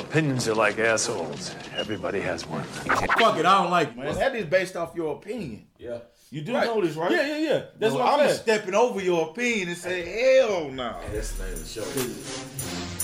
[0.00, 1.54] opinions are like assholes.
[1.76, 2.62] Everybody has one.
[2.64, 4.14] Fuck it, I don't like it, Man, man.
[4.16, 5.66] that is based off your opinion.
[5.78, 5.98] Yeah.
[6.30, 6.66] You do Right.
[6.66, 7.10] know this, right?
[7.10, 7.62] Yeah, yeah, yeah.
[7.78, 10.94] That's Well, what I'm I'm stepping over your opinion and say, hell no.
[11.12, 11.82] That's the name of the show.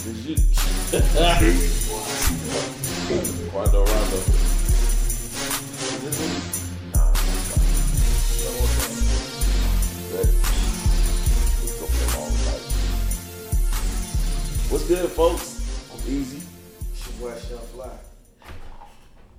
[0.08, 0.36] Is you?
[3.52, 3.82] Rondo.
[3.82, 3.90] Is
[6.02, 6.32] this him?
[6.92, 7.12] Nah,
[10.12, 10.30] Good.
[11.58, 12.64] Let's go for a long night.
[14.70, 15.46] What's good, folks?
[15.92, 16.40] I'm Easy.
[17.18, 17.88] It's your Fly.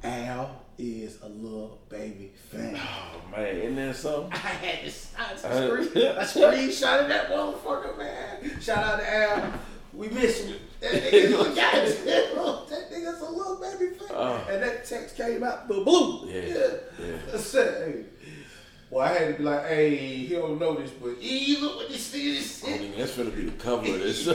[0.03, 2.75] Al is a little baby fan.
[2.75, 4.33] Oh man, isn't that something?
[4.33, 8.59] I had to I Uh, screen, I screenshotted that motherfucker, man.
[8.61, 9.53] Shout out to Al.
[9.93, 10.55] We miss you.
[10.79, 14.07] That nigga, that nigga's a little baby fan.
[14.11, 14.47] Oh.
[14.49, 16.27] and that text came out the blue.
[16.29, 17.17] Yeah, yeah.
[17.33, 18.03] I said, hey.
[18.89, 21.89] Well, I had to be like, hey, he don't know this, but he look what
[21.89, 24.25] this see this I mean, that's gonna be the cover of this.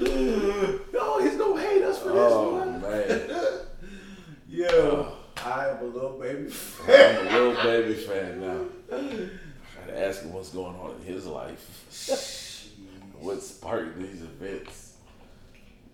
[0.00, 2.80] No, he's gonna hate us for this oh one.
[2.80, 3.30] man,
[4.48, 7.18] Yeah, oh, I am a little baby fan.
[7.28, 8.60] I'm a little baby fan now.
[8.92, 12.70] I gotta ask him what's going on in his life.
[13.18, 14.94] what sparked these events?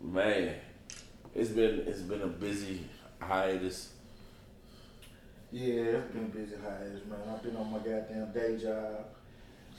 [0.00, 0.54] Man,
[1.34, 2.86] it's been it's been a busy
[3.20, 3.90] hiatus.
[5.52, 7.18] Yeah, it's been a busy hiatus, man.
[7.28, 9.06] I've been on my goddamn day job.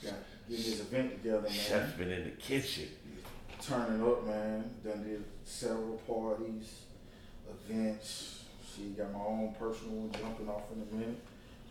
[0.02, 0.14] Got
[0.48, 1.52] getting this event together, man.
[1.52, 2.88] Chef's been in the kitchen.
[3.66, 4.70] Turning up, man.
[4.82, 6.80] Done did several parties,
[7.48, 8.44] events.
[8.74, 11.20] She got my own personal one jumping off in a minute.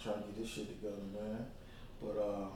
[0.02, 1.46] Trying to get this shit together, man.
[2.02, 2.48] But uh,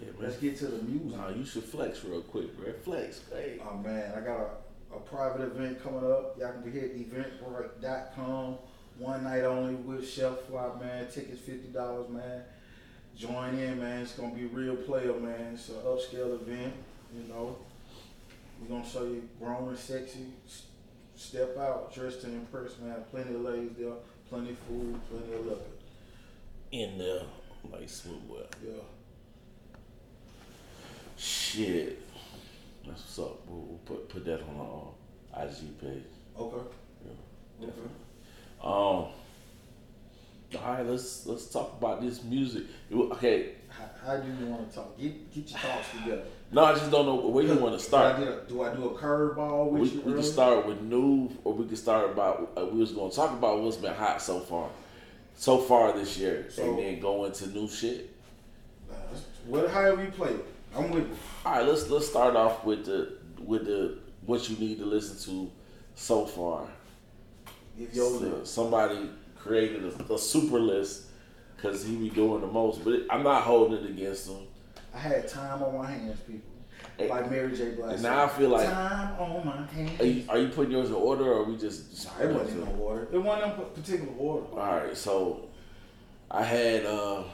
[0.00, 1.18] Yeah, let's get to the music.
[1.18, 2.72] Nah, you should flex real quick, bro.
[2.84, 3.58] Flex, hey.
[3.68, 6.36] Oh man, I got a, a private event coming up.
[6.38, 8.56] Y'all can hit eventbrite.com.
[8.98, 11.06] One night only with Chef Fly, man.
[11.10, 12.42] Tickets fifty dollars, man.
[13.16, 14.02] Join in, man.
[14.02, 15.54] It's gonna be real player, man.
[15.54, 16.74] It's an upscale event,
[17.12, 17.56] you know.
[18.60, 20.26] We're gonna show you grown and sexy.
[21.14, 22.96] Step out, dressed to impress, man.
[23.10, 23.92] Plenty of ladies there,
[24.28, 25.60] plenty of food, plenty of liquor.
[26.70, 27.22] In there,
[27.72, 28.46] like smooth well.
[28.64, 28.72] Yeah.
[31.16, 32.00] Shit.
[32.86, 33.40] That's what's up.
[33.48, 34.94] We'll, we'll put put that on
[35.36, 36.02] our IG page.
[36.38, 36.62] Okay.
[37.60, 37.88] Yeah, Okay.
[38.62, 39.12] Um.
[40.56, 42.64] All right, let's let's talk about this music.
[42.92, 44.98] Okay, How, how do you want to talk?
[44.98, 46.22] Get get your thoughts together.
[46.50, 48.18] no, I just don't know where you want to start.
[48.18, 50.00] Do I, do I do a curveball with We, you?
[50.00, 52.52] we can start with new, or we can start about.
[52.56, 54.70] Uh, we was going to talk about what's been hot so far,
[55.36, 58.08] so far this year, So- and then go into new shit.
[58.90, 58.94] Uh,
[59.46, 60.34] What, however you play
[60.74, 61.16] I'm with you.
[61.44, 65.18] All right, let's let's start off with the with the what you need to listen
[65.30, 65.50] to
[65.94, 66.66] so far.
[67.78, 71.04] Give your So, somebody created a, a super list
[71.56, 74.46] because he be doing the most, but it, I'm not holding it against him.
[74.94, 76.42] I had time on my hands, people.
[76.96, 77.70] Hey, Like Mary J.
[77.72, 77.94] Blige.
[77.94, 80.00] and now I feel like- time on my hands.
[80.00, 82.04] Are you, are you putting yours in order, or are we just?
[82.18, 83.08] Nah, it wasn't in no order.
[83.12, 84.46] It wasn't in particular order.
[84.52, 85.48] All right, so
[86.30, 87.24] I had uh,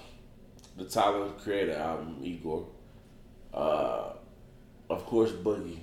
[0.77, 2.67] the Tyler Creator album, Igor.
[3.53, 4.11] Uh,
[4.91, 5.79] of course, Boogie,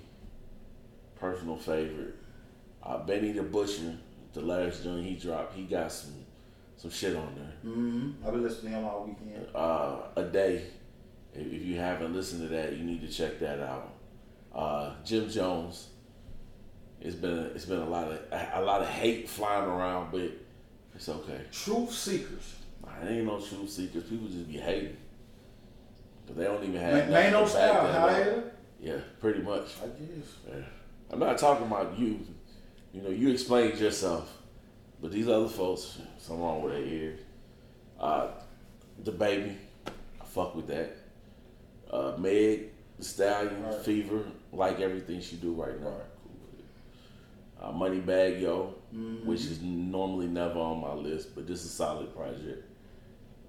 [1.20, 2.16] personal favorite.
[2.84, 3.96] Uh, Benny the Butcher,
[4.34, 6.14] the last joint he dropped, he got some
[6.78, 7.72] some shit on there.
[7.74, 8.26] Mm-hmm.
[8.26, 9.48] I've been listening to him all weekend.
[9.54, 10.64] Uh, a day.
[11.34, 13.94] If, if you haven't listened to that, you need to check that out.
[14.54, 15.90] Uh, Jim Jones.
[17.00, 20.12] It's been a, it's been a lot of a, a lot of hate flying around,
[20.12, 20.30] but
[20.94, 21.42] it's okay.
[21.52, 22.56] Truth Seekers.
[22.84, 24.04] Nah, ain't no truth seekers.
[24.04, 24.98] People just be hating.
[26.28, 28.28] But they don't even have Man, nothing man no to back style, that how up.
[28.28, 28.54] it?
[28.80, 29.68] Yeah, pretty much.
[29.84, 30.28] I guess.
[30.48, 30.64] Yeah.
[31.12, 32.20] I'm not talking about you.
[32.94, 34.38] You know, you explained yourself.
[35.02, 37.20] But these other folks, something wrong with their ears.
[38.00, 38.28] Uh,
[39.04, 39.58] the baby,
[39.88, 40.96] I fuck with that.
[41.90, 42.70] Uh, Meg,
[43.00, 43.76] the Stallion, Right.
[43.82, 45.94] Fever, like everything she do right now.
[47.60, 47.70] Cool.
[47.70, 49.26] Uh, Moneybagg Yo, Mm-hmm.
[49.26, 52.66] which is normally never on my list, but this is a solid project.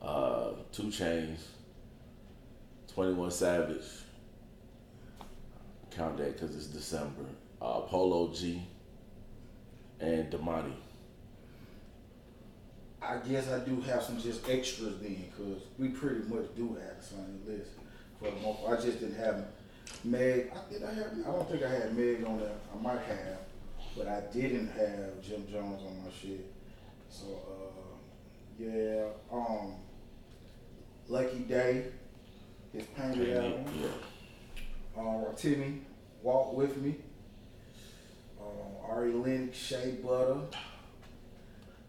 [0.01, 1.41] Uh, Two Chainz,
[2.95, 3.83] Twenty One Savage.
[5.91, 7.25] Count that because it's December.
[7.61, 8.63] Uh, Polo G
[10.03, 10.73] and Damani.
[13.01, 16.99] I guess I do have some just extras then, because we pretty much do have
[16.99, 17.71] the same list
[18.19, 18.61] for the most.
[18.69, 19.47] I just didn't have
[20.05, 20.53] Meg.
[20.55, 21.13] I, did I have?
[21.27, 22.53] I don't think I had Meg on there.
[22.73, 23.39] I might have,
[23.97, 26.53] but I didn't have Jim Jones on my shit.
[27.09, 27.97] So uh,
[28.59, 29.75] yeah, um,
[31.09, 31.87] Lucky Daye,
[32.73, 33.65] his painted album.
[33.81, 35.03] Yeah.
[35.03, 35.81] Uh, Timmy,
[36.23, 36.97] Walk With Me.
[38.43, 40.41] Um, Ari Lennox, Shea Butter.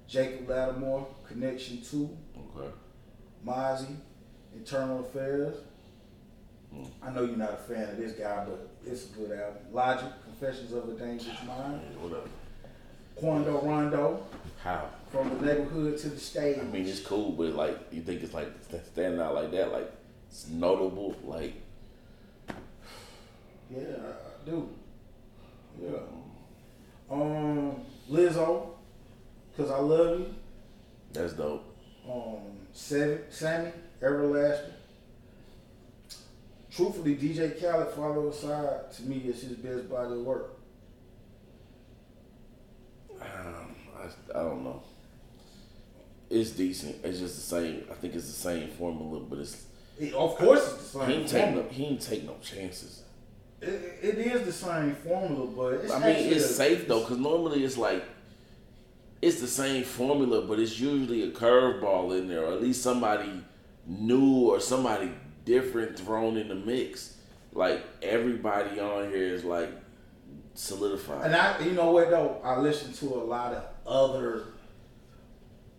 [0.08, 2.18] Jacob Latimore, Connection 2.
[2.56, 2.70] Okay.
[3.46, 3.96] Mozzy,
[4.56, 5.58] Internal Affairs.
[7.02, 9.62] I know you're not a fan of this guy, but it's a good album.
[9.72, 11.82] Logic, Confessions of a Dangerous Mind.
[11.84, 12.30] Yeah, whatever.
[13.16, 14.26] Quando Rondo,
[14.64, 14.88] How?
[15.12, 16.58] from the neighborhood to the stage.
[16.60, 19.72] I mean, it's cool, but like, you think it's like st- standing out like that,
[19.72, 19.92] like
[20.30, 21.54] it's notable, like
[23.70, 23.80] yeah,
[24.46, 24.70] do.
[25.82, 25.90] Yeah.
[27.14, 27.76] Um,
[28.10, 28.70] Lizzo,
[29.56, 30.34] Cause I Love You.
[31.12, 31.64] that's dope.
[32.10, 32.42] Um,
[32.74, 33.72] Sammie, Sammie,
[34.02, 34.74] Everlasting.
[36.72, 40.58] Truthfully, DJ Khaled, Follow Aside, to me, is his best body of work.
[43.22, 44.82] Um, I, I don't know.
[46.32, 46.96] It's decent.
[47.04, 47.84] It's just the same.
[47.92, 49.66] I think it's the same formula, but it's
[50.00, 53.03] It- of course, it's the he same ain't take no he take no chances.
[53.64, 57.00] It, it is the same formula, but it's I mean, actually it's a- safe though,
[57.02, 58.04] because normally it's like
[59.22, 63.42] it's the same formula, but it's usually a curveball in there, or at least somebody
[63.88, 65.12] new or somebody
[65.46, 67.18] different thrown in the mix.
[67.54, 69.70] Like everybody on here is like
[70.56, 71.26] solidified.
[71.26, 74.44] And I, you know what though, I listen to a lot of other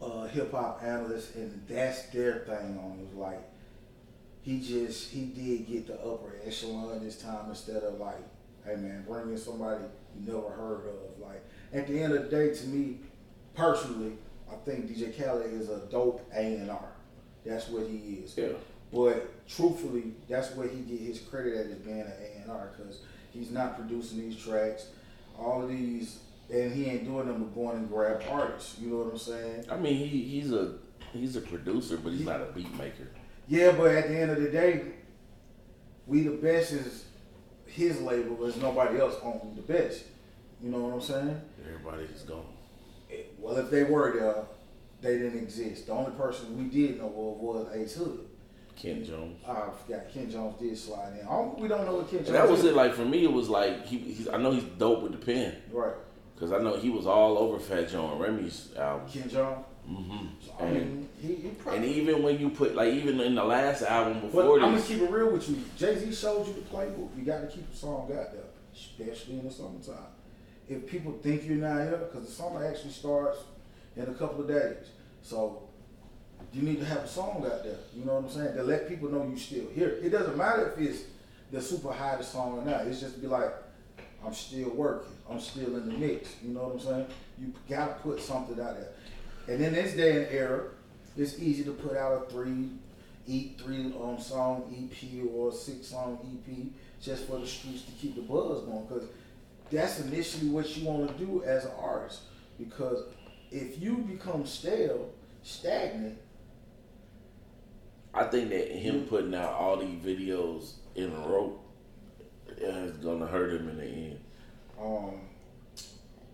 [0.00, 3.18] uh, hip hop analysts, and that's their thing on it.
[3.18, 3.42] Like
[4.44, 8.22] he just he did get the upper echelon this time instead of like,
[8.64, 9.82] hey man, bring in somebody
[10.14, 11.18] you never heard of.
[11.18, 11.42] Like
[11.72, 12.98] at the end of the day, to me
[13.54, 14.12] personally,
[14.52, 16.92] I think DJ Khaled is a dope A and R.
[17.46, 18.36] That's what he is.
[18.36, 18.48] Yeah.
[18.92, 22.70] But truthfully, that's where he get his credit at as being an A and R
[22.76, 23.00] because
[23.30, 24.88] he's not producing these tracks,
[25.38, 26.18] all of these,
[26.52, 28.78] and he ain't doing them but going and grab artists.
[28.78, 29.64] You know what I'm saying?
[29.70, 30.74] I mean, he he's a
[31.14, 33.08] he's a producer, but he's not a beat maker.
[33.48, 34.82] Yeah, but at the end of the day,
[36.06, 37.04] we the best is
[37.66, 38.36] his label.
[38.36, 40.04] There's nobody else on the best.
[40.62, 41.40] You know what I'm saying?
[41.66, 42.44] Everybody is gone.
[43.10, 44.44] It- well, if they were there,
[45.02, 45.86] they didn't exist.
[45.86, 48.20] The only person we did know of was Ace Hood.
[48.76, 49.40] Kent Jones.
[49.46, 51.26] I forgot Kent Jones did slide in.
[51.26, 52.28] All- We don't know what Kent Jones.
[52.28, 52.70] And that was did.
[52.70, 52.76] it.
[52.76, 53.98] Like for me, it was like he.
[53.98, 55.92] He's, I know he's dope with the pen Right.
[56.34, 59.06] because I know he was all over Fat Joe and Remy's album.
[59.08, 59.64] Kent Jones.
[59.86, 61.78] Hmm So, I mean, he, he probably.
[61.78, 65.00] And even when you put like even in the last album before I'm gonna keep
[65.00, 65.62] it real with you.
[65.76, 67.16] Jay Z showed you the playbook.
[67.16, 68.44] You got to keep a song out there,
[68.74, 70.12] especially in the summertime.
[70.68, 73.38] If people think you're not here, because the summer actually starts
[73.96, 74.88] in a couple of days,
[75.22, 75.62] so
[76.52, 77.76] you need to have a song out there.
[77.94, 78.56] You know what I'm saying?
[78.56, 79.98] To let people know you still here.
[80.02, 81.02] It doesn't matter if it's
[81.52, 82.86] the super hottest song or not.
[82.86, 83.52] It's just to be like,
[84.24, 85.12] I'm still working.
[85.30, 86.36] I'm still in the mix.
[86.42, 87.06] You know what I'm saying?
[87.38, 88.88] You gotta put something out there.
[89.46, 90.64] And in this day and era,
[91.16, 92.70] it's easy to put out a three,
[93.26, 96.56] eat three um, song EP or a six song EP
[97.00, 98.86] just for the streets to keep the buzz going.
[98.86, 99.08] Because
[99.70, 102.20] that's initially what you want to do as an artist.
[102.58, 103.04] Because
[103.50, 105.10] if you become stale,
[105.42, 106.18] stagnant,
[108.12, 111.58] I think that him putting out all these videos in a row
[112.56, 114.20] is gonna hurt him in the end.
[114.80, 115.20] um,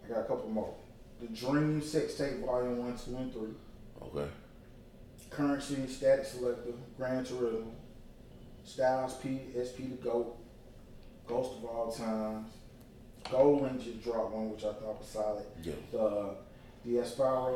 [0.04, 0.74] I got a couple more.
[1.20, 3.42] The Dream Sex Tape Volume 1, 2, and 3.
[4.02, 4.30] Okay.
[5.30, 7.70] Curren$y, Statik Selektah, Gran Turismo,
[8.64, 10.36] Styles P, SP the GOAT,
[11.26, 12.48] Ghost of All Times,
[13.24, 15.44] GoldLink just dropped one, which I thought was solid.
[15.62, 15.74] Yeah.
[15.92, 16.34] The
[16.84, 17.54] Diaspora,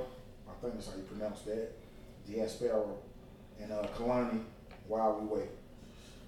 [0.48, 1.72] I think that's how you pronounce that.
[2.30, 2.84] Diaspora,
[3.60, 4.40] and uh, Kehlani,
[4.86, 5.48] While We Wait.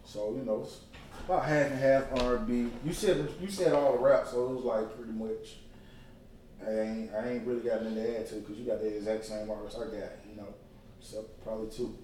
[0.05, 0.81] So you know, it's
[1.25, 2.69] about half and half R&B.
[2.85, 5.59] You said you said all the rap, so it was like pretty much.
[6.67, 9.25] I ain't I ain't really got nothing to add to because you got the exact
[9.25, 10.49] same artist I got, you know,
[11.01, 11.97] except probably two.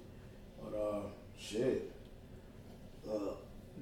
[0.62, 1.00] But uh,
[1.38, 1.90] shit.
[3.08, 3.34] Uh,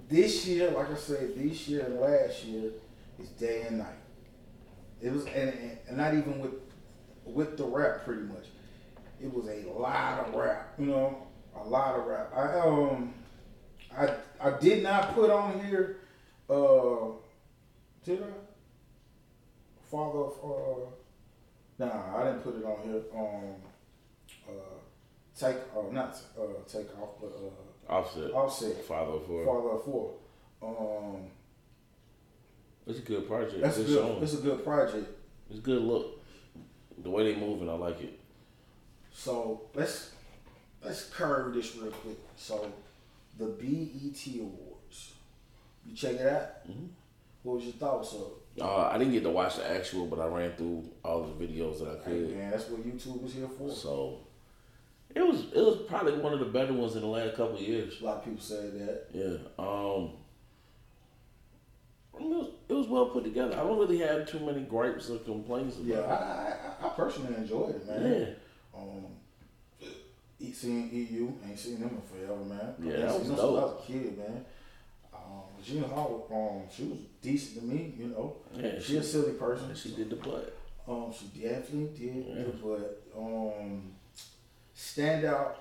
[0.09, 2.71] this year, like I said, this year and last year
[3.19, 3.99] is day and night.
[5.03, 6.55] It was, and, and, and not even with
[7.25, 8.47] with the rap, pretty much.
[9.23, 12.33] It was a lot of rap, you know, a lot of rap.
[12.35, 13.15] I um,
[13.97, 15.99] I I did not put on here,
[16.49, 17.13] uh,
[18.05, 18.50] did I?
[19.91, 23.03] Father of, uh, nah, I didn't put it on here.
[23.15, 23.55] Um,
[24.49, 24.53] uh,
[25.39, 28.31] take, uh, not uh, take off, but uh, Offset.
[28.33, 28.85] offset.
[28.85, 30.15] Father for Father of four.
[30.63, 31.23] Um,
[32.87, 33.61] It's a good project.
[33.63, 34.23] that's a Good good.
[34.23, 35.09] It's a good project.
[35.49, 36.21] It's a good look.
[37.03, 38.19] The way they moving, I like it.
[39.13, 40.13] So let's
[40.85, 42.19] let's curve this real quick.
[42.37, 42.71] So
[43.39, 45.15] the BET Awards,
[45.85, 46.69] you check it out.
[46.69, 46.89] Mhm.
[47.43, 48.33] What was your thoughts of?
[48.61, 51.79] Uh, I didn't get to watch the actual, but I ran through all the videos
[51.79, 52.37] that I Hey could.
[52.37, 53.71] man, that's what YouTube is here for.
[53.71, 54.19] So
[55.15, 58.01] it was it was probably one of the better ones in the last couple years.
[58.01, 59.07] A lot of people say that.
[59.13, 59.37] Yeah.
[59.59, 60.11] Um.
[62.13, 63.55] I mean, it, was, it was well put together.
[63.55, 65.95] I don't really have too many gripes or complaints about it.
[65.95, 68.13] Yeah, I, I, I personally enjoyed it, man.
[68.21, 68.79] Yeah.
[68.79, 69.07] Um,
[70.53, 72.75] seeing EU, ain't seen them in forever, man.
[72.83, 73.39] Yeah, I that was dope.
[73.39, 74.45] I was a kid, man.
[75.31, 78.37] Um, Hall, um, she was decent to me, you know.
[78.55, 79.75] Yeah, she, a silly person.
[79.75, 80.57] She did the butt.
[80.89, 82.45] Um, she definitely did Yeah.
[82.45, 83.03] the butt.
[83.17, 83.93] Um,
[84.77, 85.53] standout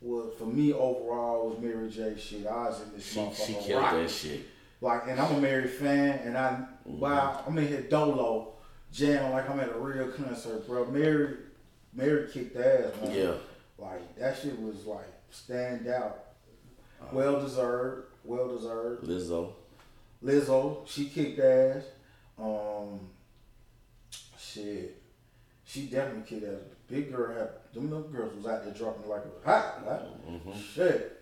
[0.00, 2.14] was for me overall was Mary J.
[2.18, 4.40] Shit, I was in this She motherfucker she killed that shit.
[4.80, 7.00] Like, and I'm a Mary fan, and I Mm-hmm.
[7.00, 8.52] wow, I'm in here dolo
[8.92, 10.84] jamming like I'm at a real concert, bro.
[10.86, 11.34] Mary,
[11.92, 13.10] Mary kicked ass, man.
[13.12, 13.32] Yeah.
[13.76, 16.26] Like that shit was like stand out.
[17.00, 17.08] Uh-huh.
[17.12, 18.04] Well deserved.
[18.26, 19.04] Well deserved.
[19.06, 19.52] Lizzo.
[20.24, 21.84] Lizzo, she kicked ass.
[22.38, 23.00] Um,
[24.38, 25.00] shit,
[25.64, 26.60] she definitely kicked ass.
[26.88, 29.86] Big girl had them little girls was out there dropping like a hot.
[29.86, 30.60] Like, Mm-hmm.
[30.74, 31.12] Shit.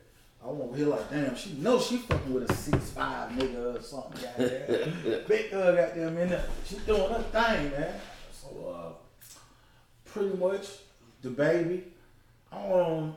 [0.45, 3.79] I am over here like, damn, she knows she fucking with a six five nigga
[3.79, 4.23] or something.
[4.23, 6.45] Goddamn, big girl got them in there.
[6.67, 7.95] She doing her thing, man.
[8.31, 9.39] So, uh,
[10.05, 10.67] pretty much
[11.23, 11.85] the baby.
[12.53, 13.15] Um,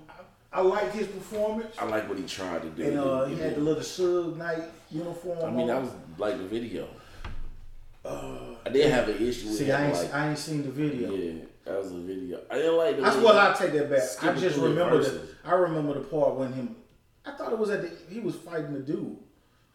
[0.51, 1.75] I, I like his performance.
[1.79, 2.83] I like what he tried to do.
[2.83, 3.57] And uh, he He had did.
[3.57, 5.45] the little Suge Knight uniform.
[5.45, 5.83] I mean, that on.
[5.83, 6.87] was like the video.
[8.05, 9.71] Uh, I did have an issue with see.
[9.71, 11.11] I ain't, like, I ain't seen the video.
[11.13, 12.39] yeah, that was a video.
[12.49, 13.01] I didn't like the.
[13.01, 14.23] That's what I take that back.
[14.23, 15.27] I just remember the.
[15.43, 16.75] I remember the part when him.
[17.25, 18.13] I thought it was at the.
[18.13, 19.17] He was fighting the dude.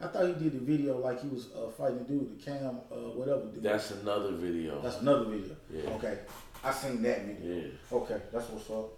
[0.00, 2.80] I thought he did the video like he was uh, fighting the dude, the cam,
[2.90, 3.62] uh, whatever dude.
[3.62, 4.80] That's another video.
[4.80, 5.54] That's another video.
[5.70, 5.90] Yeah.
[5.90, 6.18] Okay,
[6.64, 7.56] I seen that video.
[7.66, 8.88] yeah, Okay, that's what's up.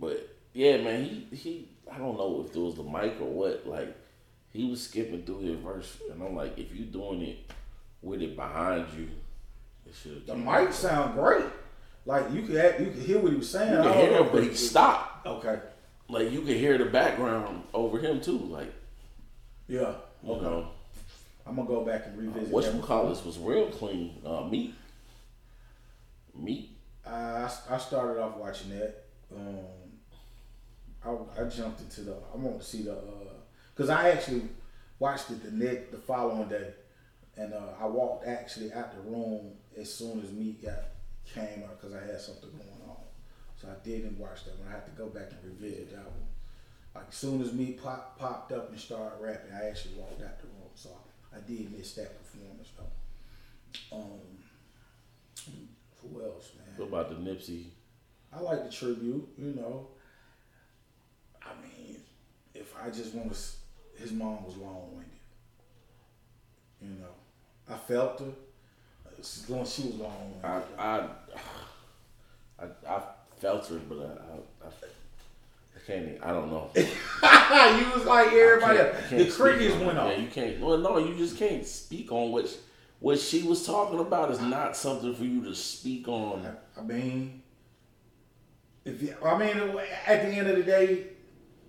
[0.00, 1.68] but yeah, man, he he.
[1.90, 3.66] I don't know if it was the mic or what.
[3.66, 3.96] Like
[4.52, 7.38] he was skipping through his verse, and I'm like, if you doing it
[8.02, 9.08] with it behind you,
[9.86, 10.26] it should.
[10.26, 11.46] The mic sound great.
[12.04, 13.72] Like you could act, you could hear what he was saying.
[13.72, 15.26] You I hear him, but he stopped.
[15.26, 15.60] Okay.
[16.08, 18.38] Like you could hear the background over him too.
[18.38, 18.72] Like
[19.68, 19.94] Yeah.
[20.26, 20.42] Okay.
[20.42, 20.68] know,
[21.46, 22.48] I'm gonna go back and revisit.
[22.48, 24.20] what you call this was real clean.
[24.24, 24.74] Uh, meat,
[26.34, 26.70] meat.
[27.06, 29.04] I, I started off watching that.
[29.34, 29.58] Um,
[31.04, 32.16] I, I jumped into the.
[32.32, 32.96] I want to see the
[33.74, 34.42] because I actually
[34.98, 36.72] watched it the next the following day,
[37.36, 40.92] and uh, I walked actually out the room as soon as me got
[41.24, 42.96] came out because I had something going on.
[43.56, 44.68] So I didn't watch that one.
[44.68, 46.26] I had to go back and revisit that one.
[46.94, 50.40] Like as soon as me pop, popped up and started rapping, I actually walked out
[50.40, 50.70] the room.
[50.74, 50.90] So
[51.34, 53.96] I did miss that performance though.
[53.96, 54.20] Um,
[56.02, 56.74] who else, man?
[56.76, 57.66] What about the Nipsey?
[58.34, 59.88] I like the tribute, you know.
[61.46, 61.96] I mean,
[62.54, 65.08] if I just want to, his mom was long winded.
[66.80, 68.26] You know, I felt her.
[69.22, 70.78] She was she was long I winded.
[70.78, 71.08] I
[72.60, 73.02] I, I
[73.38, 74.70] felt her, but I I, I,
[75.76, 76.18] I can't.
[76.22, 76.70] I don't know.
[76.76, 79.04] you was like everybody I can't- else.
[79.04, 80.10] I can't The crickets went off.
[80.12, 80.60] Yeah, you can't.
[80.60, 82.48] Well, no, you just can't speak on what
[83.00, 84.30] what she was talking about.
[84.30, 86.46] Is not something for you to speak on.
[86.76, 87.42] I mean,
[88.84, 89.56] if you, I mean,
[90.06, 91.06] at the end of the day,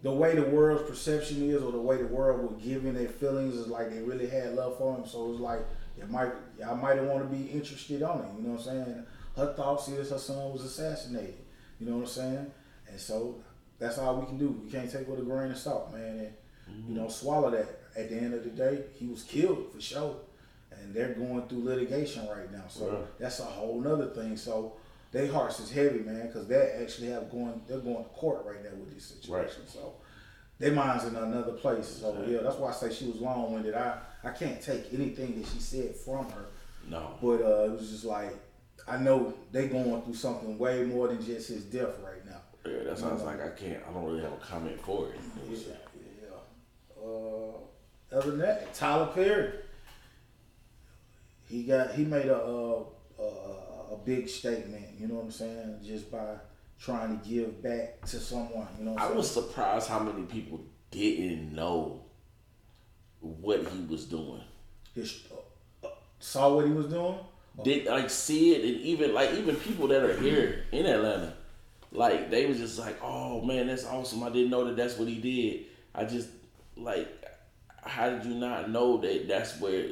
[0.03, 3.55] the way the world's perception is, or the way the world was giving their feelings,
[3.55, 5.07] is like they really had love for him.
[5.07, 5.61] So it's like
[5.97, 6.31] it might,
[6.65, 8.27] I might want to be interested on it.
[8.37, 9.05] You know what I'm saying?
[9.37, 11.37] Her thoughts is her son was assassinated.
[11.79, 12.51] You know what I'm saying?
[12.89, 13.41] And so
[13.79, 14.49] that's all we can do.
[14.63, 16.21] We can't take it with a grain of salt, man, and
[16.67, 16.95] you mm-hmm.
[16.95, 17.79] know swallow that.
[17.95, 20.15] At the end of the day, he was killed for sure,
[20.71, 22.63] and they're going through litigation right now.
[22.67, 23.19] So Right.
[23.19, 24.35] that's a whole nother thing.
[24.35, 24.73] So
[25.13, 27.61] their hearts is heavy, man, because they actually have going.
[27.67, 29.61] They're going to court right now with this situation.
[29.67, 29.93] So
[30.59, 31.87] their minds in another place.
[31.87, 33.75] So yeah, that's why I say she was long winded.
[33.75, 36.45] I I can't take anything that she said from her,
[36.89, 37.11] No.
[37.21, 38.33] but uh, it was just like
[38.87, 42.41] I know they going through something way more than just his death right now.
[42.65, 43.83] Yeah, that sounds like I can't.
[43.87, 45.19] I don't really have a comment for it.
[45.49, 45.57] Yeah,
[46.23, 47.05] yeah.
[47.05, 49.51] Uh, other than that, Tyler Perry,
[51.47, 52.85] he got he made a a,
[53.19, 53.62] a
[53.93, 54.85] a big statement.
[54.99, 55.79] You know what I'm saying?
[55.85, 56.35] Just by
[56.79, 58.67] trying to give back to someone.
[58.77, 62.03] You know what I I'm was surprised how many people didn't know
[63.19, 64.41] what he was doing.
[64.93, 67.17] His, uh, uh, saw what he was doing.
[67.63, 71.33] Did like see it, and even like even people that are here in Atlanta,
[71.91, 74.23] like they was just like, "Oh man, that's awesome!
[74.23, 76.29] I didn't know that that's what he did." I just
[76.75, 77.07] like,
[77.83, 79.85] how did you not know that that's where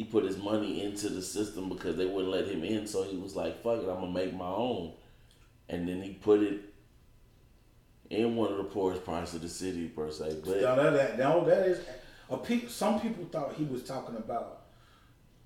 [0.00, 2.86] he put his money into the system because they wouldn't let him in?
[2.86, 4.94] So he was like, "Fuck it, I'm gonna make my own,"
[5.68, 6.58] and then he put it
[8.08, 10.40] in one of the poorest parts of the city per se.
[10.42, 11.80] But Now that, that no, that is
[12.30, 14.62] a pe- Some people thought he was talking about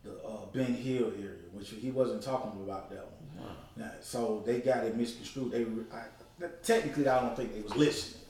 [0.05, 3.57] the uh, Ben Hill area, which he wasn't talking about that one.
[3.77, 5.51] Now, so they got it misconstrued.
[5.51, 8.21] They I, technically, I don't think they was listening.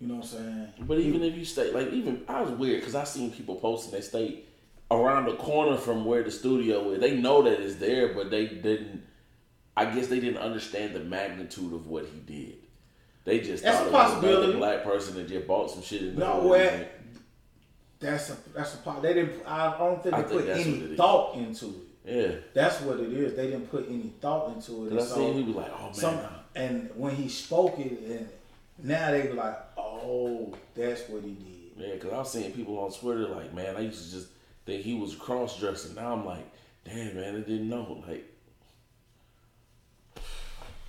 [0.00, 0.72] You know what I'm saying?
[0.80, 3.92] But even if you stay, like even I was weird because I seen people posting
[3.92, 4.45] they stay
[4.90, 7.00] around the corner from where the studio is.
[7.00, 9.04] They know that it's there, but they didn't.
[9.76, 12.56] I guess they didn't understand the magnitude of what he did.
[13.24, 14.44] They just That's thought a it was possibility.
[14.52, 16.88] another black person that just bought some shit in the No, where
[17.98, 19.02] That's a that's a part.
[19.02, 19.44] They didn't.
[19.46, 20.96] I don't think I they think put any what it is.
[20.96, 21.74] thought into it.
[22.06, 22.34] Yeah.
[22.54, 23.34] That's what it is.
[23.34, 24.92] They didn't put any thought into it.
[24.92, 25.94] I And seen so he was like, oh man.
[25.94, 26.18] some,
[26.54, 28.28] and when he spoke it, and
[28.82, 31.52] now they were like, oh, that's what he did.
[31.88, 34.28] Yeah, because I was seeing people on Twitter like, man, I used to just
[34.66, 35.94] think he was cross dressing.
[35.94, 36.46] Now I'm like,
[36.84, 38.04] damn, man, I didn't know.
[38.06, 38.24] Like,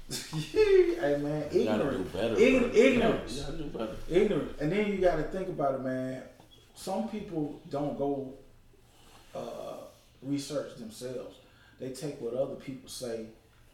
[0.51, 2.36] hey man, you gotta do better.
[2.36, 3.38] Ign- ignorance.
[3.38, 3.96] You gotta do better.
[4.10, 6.24] ignorant, and then you got to think about it, man.
[6.75, 8.34] Some people don't go
[9.36, 9.77] uh,
[10.22, 11.38] research themselves.
[11.79, 13.25] They take what other people say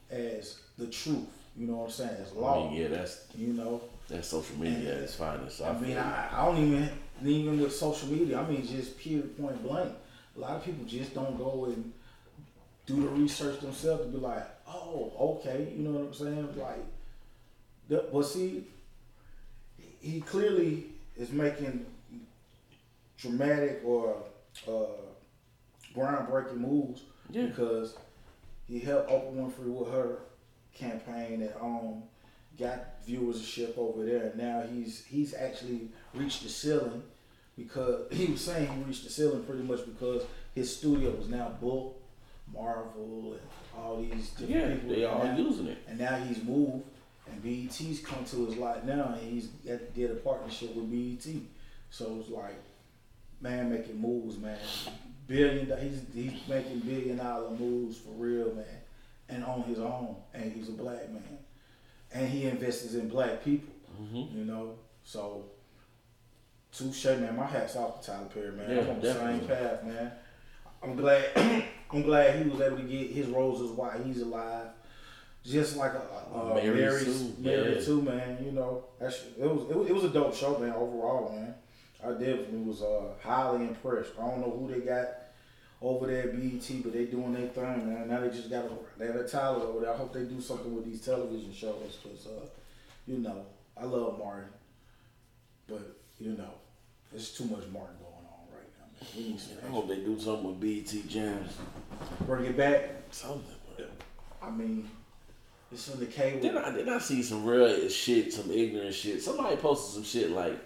[0.09, 1.27] as the truth.
[1.55, 2.17] You know what I'm saying?
[2.21, 2.69] As I law.
[2.71, 3.81] mean, yeah, that's You know.
[4.09, 5.59] that's social media at its finest.
[5.59, 6.89] So I, I mean, I, I don't even
[7.21, 8.39] even with social media.
[8.39, 9.91] I mean, just period, point blank.
[10.35, 11.93] A lot of people just don't go and
[12.85, 16.57] do the research themselves to be like, oh, okay, you know what I'm saying?
[16.57, 16.83] Like,
[17.87, 18.65] the, but see,
[20.01, 21.85] he clearly is making
[23.17, 24.17] dramatic or
[24.67, 24.71] uh,
[25.95, 27.45] groundbreaking moves Yeah.
[27.45, 27.95] because
[28.67, 30.19] he helped Oprah Winfrey with her
[30.73, 32.03] campaign at um
[32.59, 34.31] got viewership over there.
[34.35, 37.03] Now he's he's actually reached the ceiling
[37.57, 40.23] because he was saying he reached the ceiling pretty much because
[40.55, 42.01] his studio is now booked,
[42.53, 43.41] Marvel and
[43.77, 44.89] all these different yeah, people.
[44.89, 45.79] they all now, using it.
[45.87, 46.83] and now he's moved,
[47.27, 51.33] and BET's come to his light now, and he's got, did a partnership with BET.
[51.89, 52.61] So it's like,
[53.41, 54.57] man, making moves, man.
[55.27, 58.65] Billion, he's he's making billion dollar moves for real, man,
[59.29, 60.15] and on his own.
[60.33, 61.37] And he's a black man,
[62.13, 63.73] and he invests in black people.
[64.01, 64.37] Mm-hmm.
[64.37, 65.45] You know, so
[66.71, 67.35] touche, man.
[67.35, 68.69] My hats off to Tyler Perry, man.
[68.69, 70.11] Yeah, I'm on the same path, man.
[70.81, 71.25] I'm glad.
[71.91, 74.67] I'm glad he was able to get his roses while he's alive.
[75.45, 77.81] Just like a, a Mary Mary, Sue, Mary yeah.
[77.81, 78.43] too, man.
[78.43, 80.71] You know, that's it was, it was it was a dope show, man.
[80.71, 81.53] Overall, man,
[82.03, 84.13] I definitely was uh, highly impressed.
[84.19, 85.07] I don't know who they got
[85.83, 88.07] over there at BET, but they doing their thing, man.
[88.07, 88.65] Now they just got
[88.97, 89.93] they got Tyler over there.
[89.93, 92.45] I hope they do something with these television shows, cause uh,
[93.05, 93.45] you know,
[93.77, 94.49] I love Martin,
[95.67, 96.53] but you know,
[97.13, 98.85] it's too much Martin going on right now.
[99.01, 99.09] Man.
[99.17, 101.51] We need some I hope they do something with BT Jams.
[102.25, 102.89] bring it back.
[103.11, 103.43] Something.
[103.77, 103.85] bro.
[104.41, 104.89] I mean,
[105.71, 106.39] it's on the cable.
[106.39, 109.21] Then I then I see some real shit, some ignorant shit.
[109.21, 110.57] Somebody posted some shit like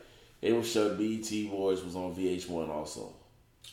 [0.44, 3.14] it was show BET Boys was on VH1 also.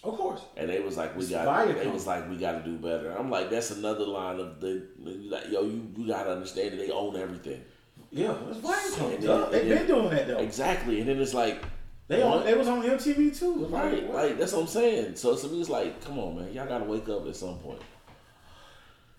[0.03, 0.43] Of course.
[0.57, 1.67] And they was like, we got.
[1.75, 3.17] They was like, we got to do better.
[3.17, 6.77] I'm like, that's another line of the, like, yo, you, you got to understand that
[6.79, 7.63] they own everything.
[8.11, 9.51] Yeah, it's Viacom.
[9.51, 10.39] They've been doing that though.
[10.39, 11.01] Exactly.
[11.01, 11.63] And then it's like,
[12.07, 13.67] They on, they was on MTV too.
[13.67, 14.17] right, what?
[14.25, 15.17] like that's what I'm saying.
[15.17, 17.59] So to me, it's like, come on, man, y'all got to wake up at some
[17.59, 17.81] point.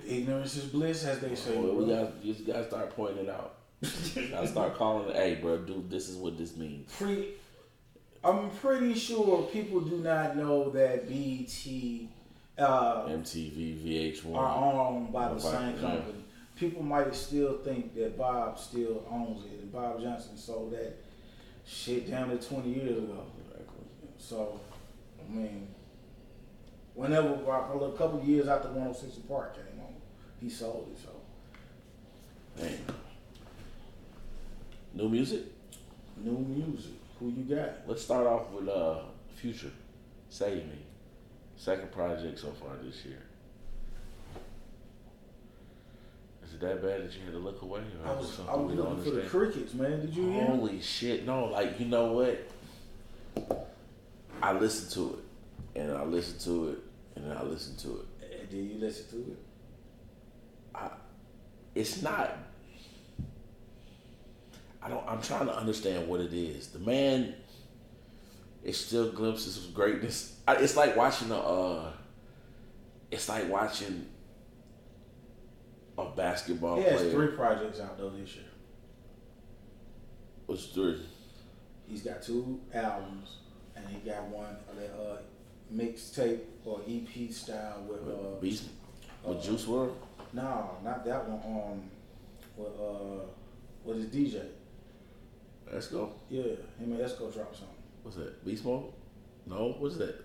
[0.07, 1.57] Ignorance is bliss, as they say.
[1.57, 3.55] Well, we got you just got to start pointing it out.
[3.81, 6.91] got to start calling it, hey, bro, dude, this is what this means.
[6.93, 7.33] Pre-
[8.25, 12.09] I'm pretty sure people do not know that BET
[12.57, 14.35] uh, MTV, VH1.
[14.35, 15.81] are owned by the same yeah.
[15.81, 16.23] company.
[16.55, 20.97] People might still think that Bob still owns it, and Bob Johnson sold that
[21.67, 23.25] shit down to 20 years ago.
[24.17, 24.59] So,
[25.19, 25.67] I mean,
[26.95, 29.93] whenever a couple years after 106 and Park came on,
[30.41, 30.99] he sold it.
[30.99, 32.79] So, Hey.
[34.95, 35.43] New music.
[36.17, 36.93] new music.
[37.19, 37.87] Who you got?
[37.87, 38.99] Let's start off with uh
[39.35, 39.71] Future,
[40.29, 40.79] Save Me,
[41.55, 43.21] second project so far this year.
[46.45, 47.81] Is it that bad that you had to look away?
[48.03, 50.01] Or I was something I was looking for the crickets, man.
[50.01, 50.45] Did you hear?
[50.45, 51.25] Holy shit!
[51.25, 52.47] No, like you know what?
[54.41, 55.19] I listened to
[55.75, 56.79] it, and I listened to it,
[57.15, 58.05] and then I listened to it.
[58.23, 59.37] Eh, Did you listen to it?
[61.73, 62.37] it's not
[64.85, 66.67] I don't I'm trying to understand what it is.
[66.67, 67.33] The man
[68.63, 70.39] it's still glimpses of greatness.
[70.47, 71.91] I, it's like watching a uh
[73.11, 74.07] it's like watching
[75.97, 77.11] a basketball He has player.
[77.11, 78.45] three projects out though this year.
[80.45, 81.01] What's three?
[81.87, 83.37] He's got two albums,
[83.75, 85.17] and he got one of that uh,
[85.73, 88.65] mixtape or EP style with uh, Beast
[89.23, 89.91] with uh, Juice WRLD?
[90.33, 91.41] no, not that one.
[91.45, 91.81] Um,
[92.57, 93.25] with uh,
[93.83, 94.43] with his DJ.
[95.71, 96.11] Let's go.
[96.29, 96.57] Yeah, him
[96.93, 97.75] and Esco dropped something.
[98.03, 98.45] What's that?
[98.45, 98.85] Beast Mode?
[99.47, 100.23] No, what's that?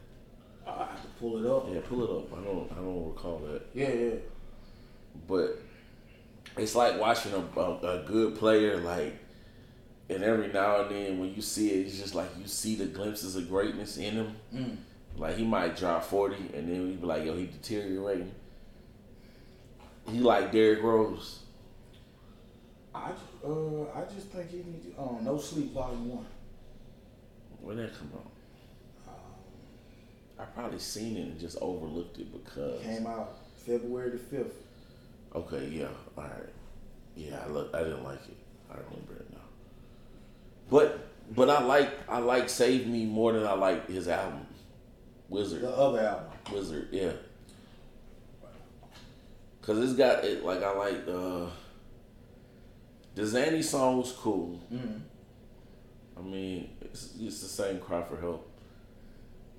[0.67, 1.67] I have to pull it up.
[1.73, 2.39] Yeah, pull it up.
[2.39, 3.63] I don't I don't recall that.
[3.75, 4.15] Yeah, yeah.
[5.27, 5.59] but
[6.57, 9.19] it's like watching a, a, a good player like
[10.09, 12.87] and every now and then when you see it it's just like you see the
[12.87, 14.77] glimpses of greatness in him Mm.
[15.17, 18.33] like he might drop 40 and then you be like yo he deteriorating
[20.11, 21.41] he like Derrick Rose
[22.95, 23.13] I
[23.45, 26.27] uh, I just think he needs um, no sleep volume one.
[27.61, 28.31] when that come out
[29.09, 29.15] Um,
[30.39, 32.83] I probably seen it and just overlooked it because.
[32.83, 34.57] Came out February the fifth.
[35.35, 35.87] Okay, yeah,
[36.19, 36.53] all right,
[37.15, 38.37] yeah, I look, I didn't like it.
[38.71, 39.39] I remember it now.
[40.69, 44.47] But but I like I like Save Me more than I like his album,
[45.29, 45.63] Wizard.
[45.63, 46.33] The other album.
[46.53, 47.13] Wizard, yeah.
[49.63, 51.47] Cause it's got it like I like uh
[53.21, 54.59] the Zanny song was cool.
[54.73, 54.99] Mm-hmm.
[56.17, 58.51] I mean, it's, it's the same cry for help.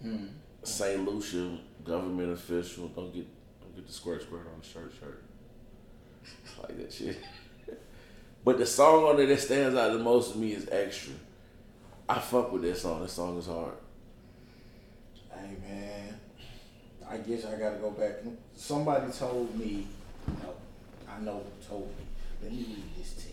[0.04, 0.26] Mm-hmm.
[0.64, 2.88] Saint Lucia, government official.
[2.88, 3.28] Don't get
[3.62, 5.24] don't get the square square on the shirt shirt.
[6.60, 7.18] Like that shit.
[8.44, 11.14] but the song on there that stands out the most to me is Extra.
[12.10, 13.02] I fuck with that song.
[13.02, 13.74] That song is hard.
[15.32, 16.20] Hey man,
[17.10, 18.18] I guess I gotta go back.
[18.56, 19.88] Somebody told me,
[20.28, 20.54] no,
[21.10, 22.06] I know who told me.
[22.44, 23.31] Let me read this text.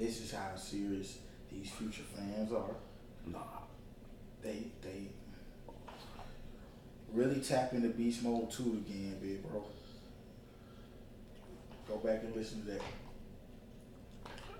[0.00, 1.18] This is how serious
[1.52, 2.74] these future fans are.
[3.26, 3.38] Nah.
[4.42, 5.08] They they
[7.12, 9.62] really tap into beast mode two again, big bro.
[11.86, 12.80] Go back and listen to that.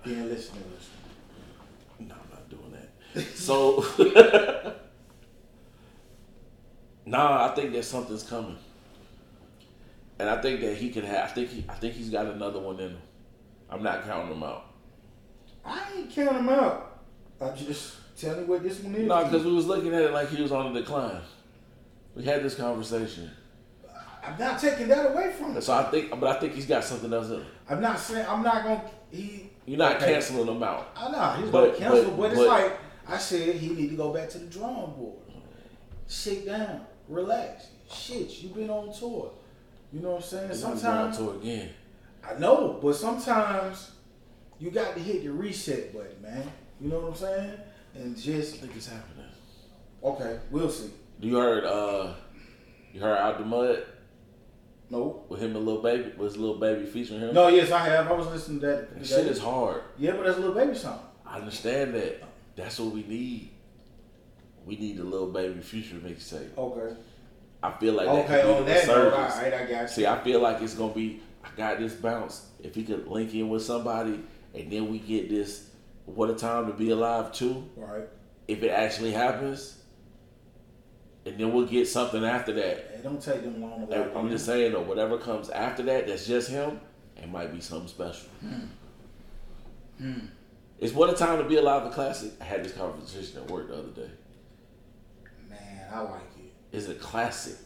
[0.05, 0.91] Then listen to this.
[2.01, 2.91] No, I'm not doing that.
[3.35, 3.83] So,
[7.07, 8.59] nah, I think that something's coming,
[10.19, 11.31] and I think that he can have.
[11.31, 12.99] I think he, I think he's got another one in him.
[13.71, 14.70] I'm not counting him out.
[15.65, 16.99] I ain't count him out.
[17.41, 19.07] I'm just telling you what this one is.
[19.07, 21.21] No, because we was looking at it like he was on the decline.
[22.15, 23.31] We had this conversation,
[24.25, 25.61] I'm not taking that away from him.
[25.63, 27.47] so I think, but I think he's got something else in him.
[27.69, 28.83] I'm not saying I'm not gonna.
[29.11, 29.51] He.
[29.67, 30.13] You're not Okay.
[30.15, 30.89] canceling him out.
[30.97, 33.91] I know he's But- gonna cancel, but- but, it's but- like I said, he need
[33.91, 35.19] to go back to the drawing board.
[36.07, 37.69] Sit down, relax.
[37.91, 39.31] Shit, you've been on tour.
[39.93, 40.49] You know what I'm saying?
[40.51, 41.71] He's on Sometimes tour again.
[42.29, 43.93] I know, but sometimes
[44.61, 46.51] you got to hit the reset button, man.
[46.81, 47.51] You know what I'm saying?
[47.95, 49.27] And I just think it's happening.
[50.05, 50.91] okay, we'll see.
[51.21, 52.15] Do you heard, uh,
[52.93, 53.83] you heard out the mud
[54.91, 57.35] No, with him and little baby, was little baby featuring him.
[57.35, 58.09] no, yes, I have.
[58.09, 58.99] I was listening to that.
[58.99, 59.83] that shit is hard.
[59.99, 61.01] Yeah, but that's a little baby song.
[61.27, 62.23] I understand that.
[62.57, 63.51] That's what we need.
[64.67, 66.47] We need a little baby future to make you say.
[66.57, 66.95] Okay.
[67.63, 69.83] I feel like that Okay, could on be the that note, all right, I got
[69.83, 69.89] you.
[69.89, 71.21] See, I feel like it's gonna be.
[71.45, 72.47] I got this bounce.
[72.63, 74.21] If he could link in with somebody,
[74.55, 75.71] and then we get this.
[76.07, 77.69] What a time to be alive too.
[77.77, 78.09] Right.
[78.49, 79.79] If it actually happens,
[81.25, 82.77] and then we'll get something after that.
[82.95, 86.07] It don't take them long to And I'm just saying though, whatever comes after that,
[86.07, 86.81] that's just him.
[87.17, 88.29] It might be something special.
[89.99, 90.19] Hmm.
[90.79, 91.85] It's what a time to be alive.
[91.85, 92.33] A classic.
[92.41, 94.11] I had this conversation at work the other day.
[95.49, 96.53] Man, I like it.
[96.73, 97.59] It's a classic.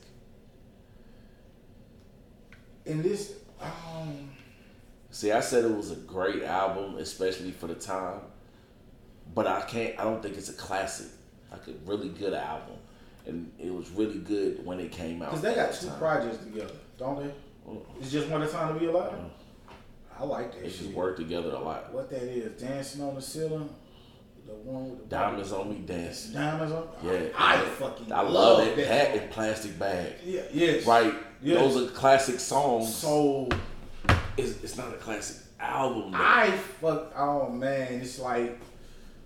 [2.85, 4.31] And this, um,
[5.15, 8.19] See, I said it was a great album, especially for the time.
[9.33, 9.97] But I can't.
[9.97, 11.07] I don't think it's a classic.
[11.53, 12.75] Like a really good album,
[13.27, 15.31] and it was really good when it came out.
[15.31, 15.99] because they got two time.
[16.01, 17.33] projects together, don't they?
[18.01, 19.13] It's just one time to be alive.
[20.19, 20.79] I like that They shit.
[20.79, 21.93] just work together a lot.
[21.95, 22.61] What that is?
[22.61, 23.69] Dancing on the ceiling.
[24.49, 26.35] The one with the Diamonds on me dancing.
[26.35, 26.89] Diamonds on.
[27.05, 27.63] Yeah, I, yeah.
[27.79, 28.77] fucking I love, love that.
[28.77, 28.89] that.
[29.13, 30.15] That and plastic bag.
[30.25, 30.43] Yeah.
[30.53, 30.85] Yes.
[30.85, 31.15] Right.
[31.41, 31.59] Yes.
[31.59, 32.93] Those are classic songs.
[32.93, 33.49] So
[34.37, 36.13] it's, it's not a classic album.
[36.13, 36.19] though.
[36.19, 37.13] I fuck.
[37.17, 38.59] Oh man, it's like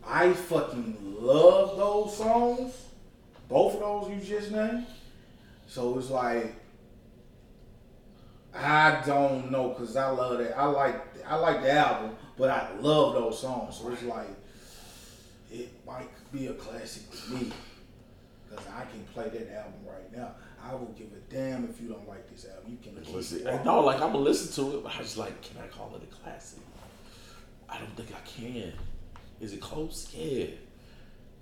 [0.07, 2.75] I fucking love those songs.
[3.49, 4.87] Both of those you just named.
[5.67, 6.55] So it's like
[8.55, 10.59] I don't know because I love that.
[10.59, 13.77] I like I like the album, but I love those songs.
[13.77, 14.29] So it's like
[15.51, 17.53] it might be a classic to me
[18.49, 20.35] because I can play that album right now.
[20.69, 22.79] I will give a damn if you don't like this album.
[22.85, 25.57] You can Listen, no, like I'm gonna listen to it, but I just like, can
[25.63, 26.61] I call it a classic?
[27.69, 28.73] I don't think I can.
[29.41, 30.13] Is it close?
[30.15, 30.47] Yeah.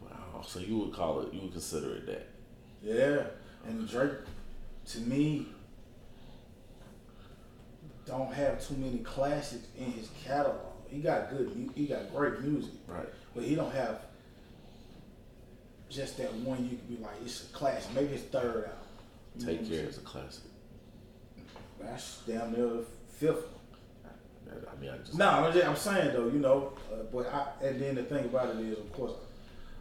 [0.01, 0.43] Wow.
[0.47, 1.33] So you would call it?
[1.35, 2.29] You would consider it that?
[2.83, 3.23] Yeah,
[3.67, 4.12] and Drake,
[4.91, 5.49] to me,
[8.05, 10.61] don't have too many classics in his catalog.
[10.89, 13.09] He got good, he got great music, Right.
[13.35, 14.03] but he don't have
[15.91, 17.93] just that one you could be like, it's a classic.
[17.95, 18.79] Maybe his third album.
[19.44, 20.44] Take care is a classic.
[21.81, 23.44] That's damn near the fifth.
[23.44, 24.64] one.
[24.72, 27.49] I mean, I just No, I'm, just, I'm saying though, you know, uh, but I,
[27.66, 29.12] and then the thing about it is, of course,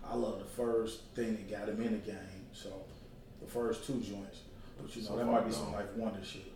[0.04, 2.18] I love the first thing that got him in the game.
[2.52, 2.70] So
[3.42, 4.40] the first two joints,
[4.82, 5.60] but you know, So that might be gone.
[5.60, 6.52] some life wonder shit.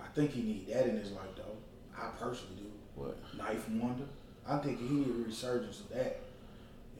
[0.00, 1.56] I think he need that in his life though.
[1.96, 2.70] I personally do.
[2.94, 3.16] what?
[3.36, 4.04] 9th Wonder.
[4.46, 6.20] I think he need a resurgence of that.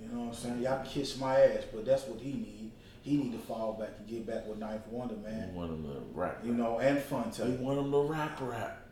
[0.00, 0.62] You know what I'm saying?
[0.62, 2.70] Y'all kiss my ass, but that's what he need.
[3.08, 5.54] He need to fall back and get back with 9th Wonder, You man.
[5.54, 6.40] want him to rap?
[6.44, 7.62] You know, and Fun You Time.
[7.62, 8.82] want him to rap rap?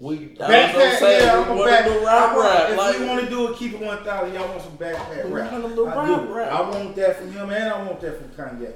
[0.00, 1.84] We Backpack, yeah, I'm a want back.
[1.84, 2.70] to do rap rap.
[2.70, 4.34] If like, we want to do it, keep it one thousand.
[4.34, 5.52] Y'all want some backpack We rap?
[5.52, 6.52] want a little I rap rap.
[6.52, 8.72] I want that from him, and I want that from Kanye.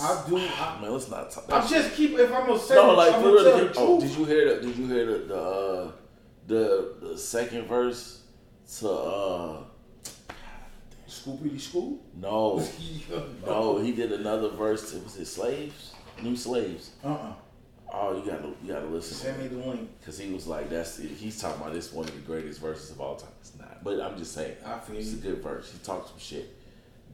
[0.00, 0.36] I do.
[0.38, 1.44] I, man, let's not talk.
[1.50, 2.12] I'm just keep.
[2.12, 4.66] If I'm gonna say, no, like I'm gonna tell the oh, did you hear the?
[4.66, 5.92] Did you hear the the uh,
[6.46, 8.22] the, the second verse
[8.78, 9.56] to uh
[11.22, 12.00] Scoopity Scoop?
[12.20, 12.62] no.
[13.46, 15.92] No he did another verse to was it slaves?
[16.22, 16.90] New slaves.
[17.04, 17.32] Uh uh
[17.92, 19.88] oh you gotta you gotta listen Send me the link.
[20.00, 23.00] because he was like that's he's talking about this one of the greatest verses of
[23.00, 23.30] all time.
[23.40, 25.70] It's not but I'm just saying I feel it's a good verse.
[25.72, 26.54] He talks some shit.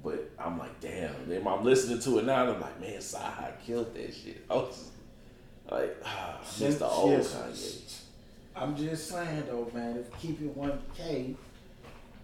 [0.02, 1.28] But I'm like damn.
[1.28, 4.44] Then I'm listening to it now and I'm like man Sahai killed that shit.
[4.50, 4.90] I was
[5.70, 7.34] like ah, I miss the old Yes.
[7.34, 7.96] Kanye.
[8.62, 9.96] I'm just saying though, man.
[9.98, 11.34] If keep it one K,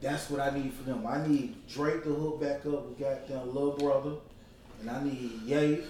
[0.00, 1.06] that's what I need for them.
[1.06, 4.12] I need Drake to hook back up with goddamn little brother,
[4.80, 5.82] and I need Ye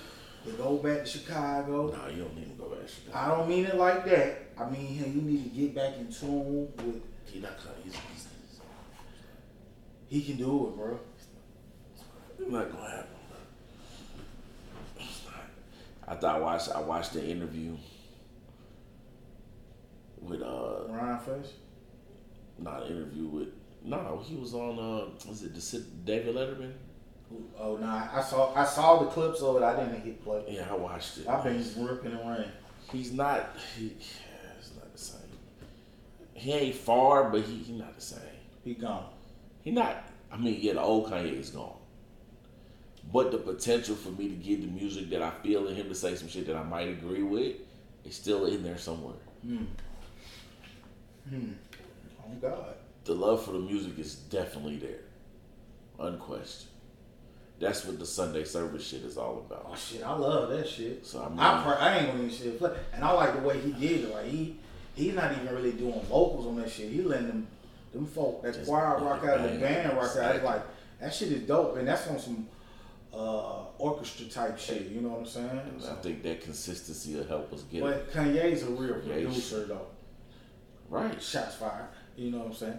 [0.45, 1.89] to go back to Chicago.
[1.93, 3.19] no you don't need to go back to Chicago.
[3.19, 4.51] I don't mean it like that.
[4.59, 7.03] I mean hey, you need to get back in tune with.
[7.25, 7.77] He not gonna.
[7.83, 8.29] He's, he's,
[10.09, 11.01] He can do it, bro.
[12.39, 13.09] he's not gonna happen.
[13.29, 15.05] bro.
[15.05, 15.45] It's not.
[16.07, 16.69] I thought I watched.
[16.71, 17.77] I watched the interview
[20.21, 21.47] with uh, Ryan Fresh.
[22.59, 23.49] not interview with.
[23.87, 24.79] No, he was on.
[24.79, 26.73] Uh, was it the David Letterman?
[27.59, 29.63] Oh nah, I saw I saw the clips of it.
[29.63, 30.45] I didn't hit play.
[30.49, 31.29] Yeah, I watched it.
[31.29, 32.51] I've been ripping and running.
[32.91, 33.57] He's not.
[33.79, 33.95] He,
[34.59, 35.21] it's not the same.
[36.35, 38.21] He ain't far, but he, he not the same.
[38.65, 39.09] He gone.
[39.63, 40.05] He not.
[40.33, 41.79] I mean, yeah, the old Kanye is gone.
[43.13, 45.95] But the potential for me to get the music that I feel in him to
[45.95, 47.57] say some shit that I might agree with
[48.05, 49.15] is still in there somewhere.
[49.45, 49.65] Hmm.
[51.31, 52.75] Oh God.
[53.07, 55.01] The love for the music is definitely there,
[55.99, 56.71] unquestioned.
[57.59, 59.67] That's what the Sunday service shit is all about.
[59.71, 61.07] Oh shit, I love that shit.
[61.07, 63.47] So, I mean- I, pr- I ain't gonna even shit play, and I like the
[63.49, 64.13] way he did it.
[64.13, 64.57] Like he,
[64.95, 66.91] he's not even really doing vocals on that shit.
[66.91, 67.47] He letting them,
[67.95, 70.35] them folk, that Just choir rock out, the band rock out.
[70.37, 70.63] It's like
[71.01, 72.47] that shit is dope, and that's on some
[73.15, 74.89] uh, orchestra type shit.
[74.89, 75.49] You know what I'm saying?
[75.49, 77.83] And I think that consistency will help us get it.
[77.85, 79.87] But Kanye's a real producer though.
[80.91, 81.23] Right.
[81.23, 81.87] Shots fired.
[82.17, 82.79] You know what I'm saying?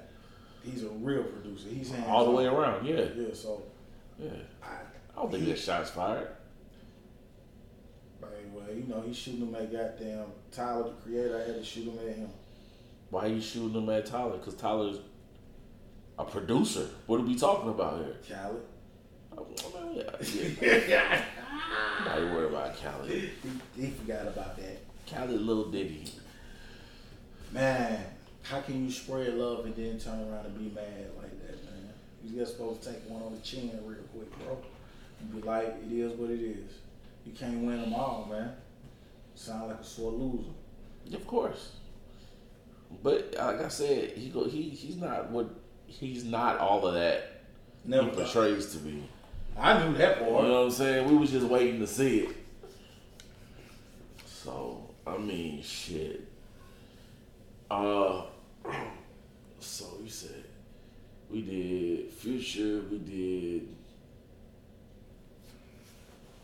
[0.64, 1.68] He's a real producer.
[1.70, 3.06] He's hands All the way around, yeah.
[3.16, 3.34] Yeah.
[3.34, 3.64] So
[4.20, 4.30] Yeah.
[4.62, 6.28] I, I don't think he- that shot's fired.
[8.20, 11.38] But well, you know, he's shooting them at goddamn Tyler, the creator.
[11.38, 12.30] I had to shoot him at him.
[13.10, 14.38] Why are you shooting them at Tyler?
[14.38, 14.98] Because Tyler's
[16.20, 16.90] a producer.
[17.06, 18.16] What are we talking about here?
[18.28, 18.62] Khaled.
[19.38, 19.46] Oh,
[19.86, 21.22] man, yeah, yeah.
[22.06, 23.10] Nobody worry about Khaled.
[23.10, 23.30] He,
[23.80, 24.80] he forgot about that.
[25.10, 26.06] Khaled, little Diddy.
[27.54, 28.04] Man,
[28.50, 31.90] how can you spread love and then turn around and be mad like that, man?
[32.24, 34.58] You just supposed to take one on the chin real quick, bro.
[35.20, 36.72] And be like, it is what it is.
[37.26, 38.54] You can't win them all, man.
[39.36, 40.50] Sound like a sore loser.
[41.14, 41.74] Of course.
[43.04, 45.50] But like I said, he go he he's not what
[45.88, 47.42] he's not all of that
[47.84, 49.04] Never he portrays to be.
[49.58, 50.44] I knew that boy.
[50.44, 51.10] You know what I'm saying?
[51.10, 52.36] We was just waiting to see it.
[54.26, 56.28] So I mean, shit.
[57.70, 58.24] Uh,
[59.60, 60.44] so you said
[61.30, 63.68] we did Future, we did.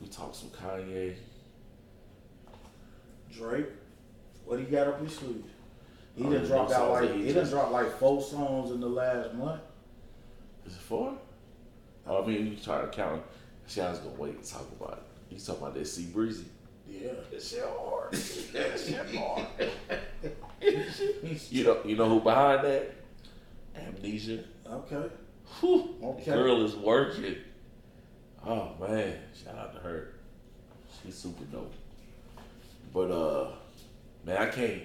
[0.02, 1.16] We talked some Kanye.
[3.32, 3.68] Drake,
[4.46, 5.46] what he got up his sleeve?
[6.16, 8.88] He Oh, done dropped out like he he done dropped like four songs in the
[8.90, 9.62] last month.
[10.66, 11.18] Is it four?
[12.06, 13.24] Oh, I mean, you try to count.
[13.66, 15.34] See, I was gonna wait and talk about it.
[15.34, 16.46] You talking about that C Breezy?
[16.88, 17.14] Yeah.
[17.32, 18.12] That shit hard.
[18.54, 19.46] that shit hard.
[20.64, 22.94] you know, you know who behind that?
[23.76, 24.44] Amnesia.
[24.70, 25.10] Okay.
[25.60, 26.32] Whew, Okay.
[26.32, 27.36] The girl is working.
[28.46, 30.14] Oh man, shout out to her.
[31.02, 31.74] She's super dope.
[32.94, 33.52] But uh,
[34.26, 34.84] man, I can't.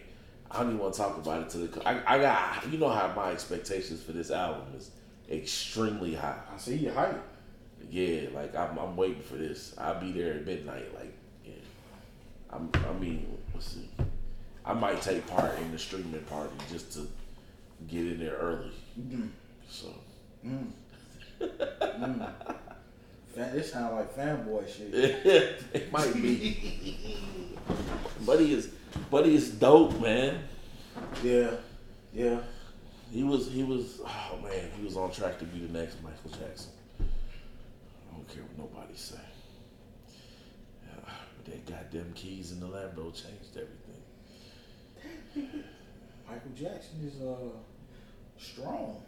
[0.50, 1.88] I don't even want to talk about it to the.
[1.88, 2.70] I, I got.
[2.70, 4.90] You know how my expectations for this album is
[5.30, 6.38] extremely high.
[6.52, 7.22] I see you hype.
[7.90, 9.74] Yeah, like I'm, I'm waiting for this.
[9.78, 10.94] I'll be there at midnight.
[10.94, 11.14] Like,
[11.44, 11.52] yeah.
[12.50, 13.88] I'm, I mean, let's see.
[14.68, 17.08] I might take part in the streaming party just to
[17.88, 18.70] get in there early.
[19.00, 19.30] Mm.
[19.66, 19.94] So,
[23.34, 24.92] Fan, this sound like fanboy shit.
[25.72, 27.16] it might be.
[28.26, 28.66] Buddy is,
[29.10, 30.42] Buddy is dope, man.
[31.22, 31.52] Yeah.
[32.12, 32.40] Yeah.
[33.10, 34.00] He was, he was.
[34.04, 36.72] Oh man, he was on track to be the next Michael Jackson.
[37.00, 39.16] I don't care what nobody say.
[40.86, 43.87] Yeah, but that goddamn keys in the Lambo changed everything.
[46.26, 47.36] Michael Jackson is uh
[48.38, 49.02] strong.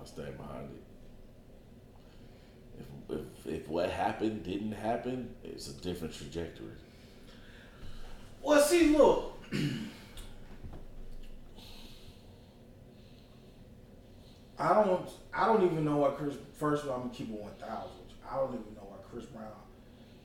[0.00, 0.82] I stand behind it.
[2.80, 6.72] If, if, if what happened didn't happen, it's a different trajectory.
[8.42, 9.38] Well, see, look.
[14.58, 15.08] I don't.
[15.32, 16.36] I don't even know why Chris.
[16.58, 17.96] First of all, I'm gonna keep it one thousand.
[18.30, 19.46] I don't even know why Chris Brown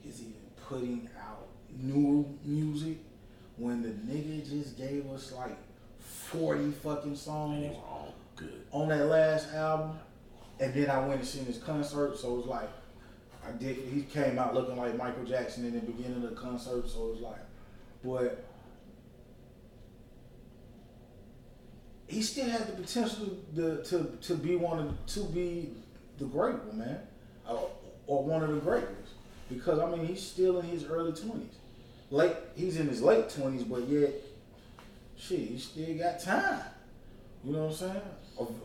[0.08, 0.34] is even
[0.68, 2.98] putting out new music
[3.58, 5.58] when the nigga just gave us like
[6.00, 8.62] forty fucking They songs were all good.
[8.72, 9.98] on that last album,
[10.60, 12.18] and then I went and seen his concert.
[12.18, 12.70] So it was like,
[13.48, 13.78] I did.
[13.78, 16.89] He came out looking like Michael Jackson in the beginning of the concert.
[16.89, 17.39] So it was like,
[18.04, 18.46] but
[22.08, 25.72] he still had the potential to to, to be one of to be
[26.18, 27.00] the great one, man,
[27.50, 27.70] or,
[28.08, 29.10] or one of the great ones.
[29.50, 31.56] Because I mean, he's still in his early twenties.
[32.12, 34.12] Late, he's in his late twenties, but yet,
[35.18, 36.62] shit, he still got time.
[37.44, 38.02] You know what I'm saying?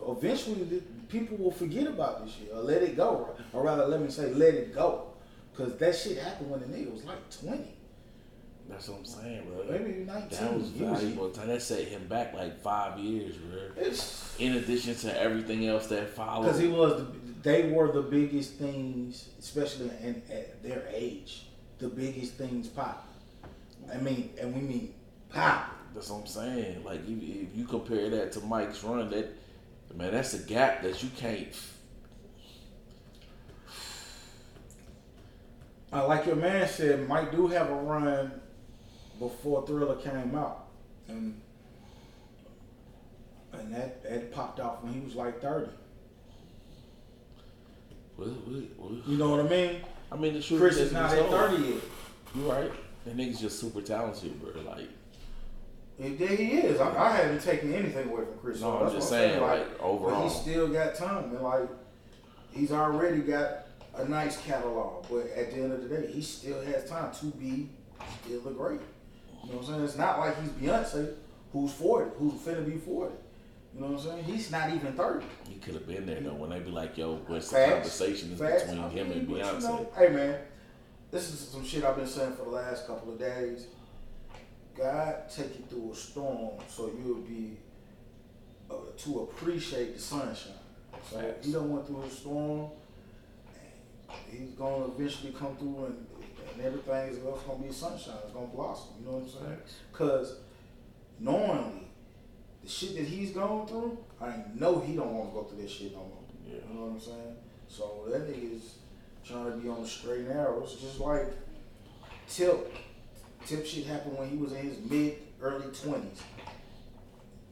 [0.07, 4.01] Eventually, the, people will forget about this shit or let it go, or rather, let
[4.01, 5.07] me say, let it go,
[5.51, 7.63] because that shit happened when the nigga was like 20,
[8.69, 9.65] That's what I'm saying, bro.
[9.69, 10.29] maybe 19.
[10.29, 11.47] That was valuable time.
[11.47, 13.59] That set him back like five years, bro.
[13.77, 16.45] It's In addition to everything else that followed.
[16.45, 17.01] because he was.
[17.01, 17.07] The,
[17.43, 21.47] they were the biggest things, especially in, at their age,
[21.79, 23.07] the biggest things pop.
[23.93, 24.93] I mean, and we mean
[25.29, 25.75] pop.
[25.93, 26.83] That's what I'm saying.
[26.83, 29.35] Like, if, if you compare that to Mike's run, that
[29.95, 31.53] man, that's a gap that you can't.
[35.93, 38.31] Uh, like your man said, Mike do have a run
[39.19, 40.67] before Thriller came out,
[41.09, 41.39] and
[43.51, 45.69] and that that popped off when he was like thirty.
[48.15, 49.07] What, what, what?
[49.07, 49.81] You know what I mean?
[50.11, 51.81] I mean, the truth Chris is not at thirty yet.
[52.35, 52.71] You right?
[53.05, 54.61] That nigga's just super talented, bro.
[54.61, 54.87] Like,
[55.99, 56.79] And there he is.
[56.79, 58.61] I, I haven't taken anything away from Chris.
[58.61, 60.23] No, I'm that's just what saying, Like, like, but overall.
[60.29, 61.69] he still got time, and like
[62.53, 65.05] he's already got a nice catalog.
[65.09, 67.69] But at the end of the day, he still has time to be
[68.23, 68.79] still a great.
[69.43, 69.83] You know what I'm saying?
[69.83, 71.13] It's not like he's Beyonce,
[71.51, 73.15] who's forty, who's finna be forty.
[73.73, 74.23] You know what I'm saying?
[74.25, 75.25] He's not even thirty.
[75.49, 76.33] he could have been there though.
[76.35, 78.63] When they be like, "Yo, what's the conversation is Facts.
[78.63, 80.39] between I him and but you Beyonce?" know, hey man,
[81.11, 83.67] this is some shit I've been saying for the last couple of days.
[84.77, 87.57] God take you through a storm so you'll be
[88.69, 90.53] uh, to appreciate the sunshine.
[91.09, 91.45] So Facts.
[91.45, 92.69] he done went through a storm.
[94.29, 96.07] He's gonna eventually come through and,
[96.53, 98.15] and everything is gonna be sunshine.
[98.23, 98.93] It's gonna blossom.
[98.99, 99.57] You know what I'm saying?
[99.57, 99.75] Facts.
[99.91, 100.35] Cause
[101.19, 101.87] knowingly,
[102.63, 105.71] the shit that he's going through, I know he don't want to go through this
[105.71, 106.23] shit no more.
[106.45, 106.59] Yeah.
[106.69, 107.35] You know what I'm saying?
[107.67, 108.75] So that nigga is
[109.25, 110.61] trying to be on the straight and narrow.
[110.63, 111.27] It's just like
[112.31, 112.73] Tip.
[113.45, 116.21] Tip shit happened when he was in his mid, early 20s.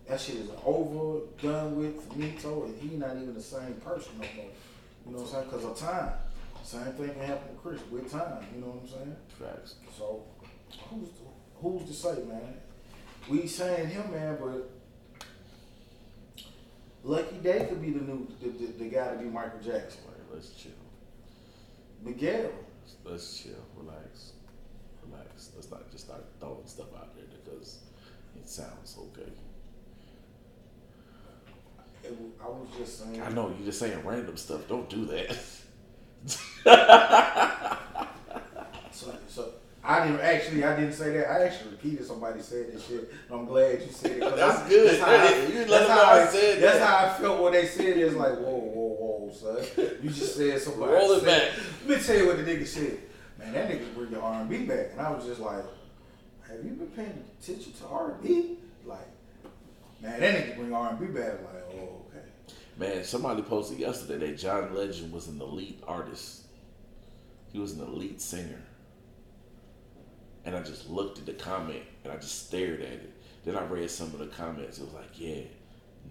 [0.07, 4.25] That shit is over, done with, finito, and he not even the same person no
[4.37, 4.45] more.
[5.05, 5.45] You know what I'm saying?
[5.45, 6.13] Because of time.
[6.63, 8.45] Same thing can happen to Chris with time.
[8.55, 9.15] You know what I'm saying?
[9.37, 9.75] Facts.
[9.97, 10.23] So,
[10.89, 11.23] who's to,
[11.61, 12.55] who's to say, man?
[13.27, 14.69] We saying him, man, but
[17.03, 20.01] Lucky Daye could be the new the, the, the guy to be Michael Jackson.
[20.07, 20.71] Like, let's chill.
[22.03, 22.51] Miguel,
[23.03, 23.53] Let's chill.
[23.77, 24.33] Relax.
[25.09, 25.51] Relax.
[25.55, 27.79] Let's not just start throwing stuff out there because
[28.35, 29.31] it sounds okay.
[32.03, 33.21] it, I was just saying.
[33.21, 34.67] I know you're just saying random stuff.
[34.67, 35.37] Don't do that.
[38.91, 39.51] So, so
[39.83, 40.63] I didn't actually.
[40.65, 41.29] I didn't say that.
[41.31, 43.13] I actually repeated somebody said this shit.
[43.29, 44.35] and I'm glad you said it.
[44.35, 44.89] That's I- good.
[44.89, 46.85] That's how I, You that's how I said That's that.
[46.87, 47.97] how I felt when they said it.
[47.99, 49.57] It's like whoa, whoa, whoa, son.
[50.03, 50.91] You just said somebody.
[50.91, 51.59] Roll it said- back.
[51.89, 52.99] Let me tell you what the nigga said.
[53.39, 55.63] Man, that nigga bring your R&B back, and I was just like,
[56.47, 58.57] Have you been paying attention to R&B?
[58.85, 59.07] Like,
[59.99, 61.41] man, that nigga bring R&B back.
[61.41, 62.23] Like, oh, okay.
[62.77, 66.43] Man, somebody posted yesterday that John Legend was an elite artist.
[67.51, 68.61] He was an elite singer.
[70.45, 73.13] And I just looked at the comment and I just stared at it.
[73.45, 74.77] Then I read some of the comments.
[74.77, 75.41] It was like, yeah,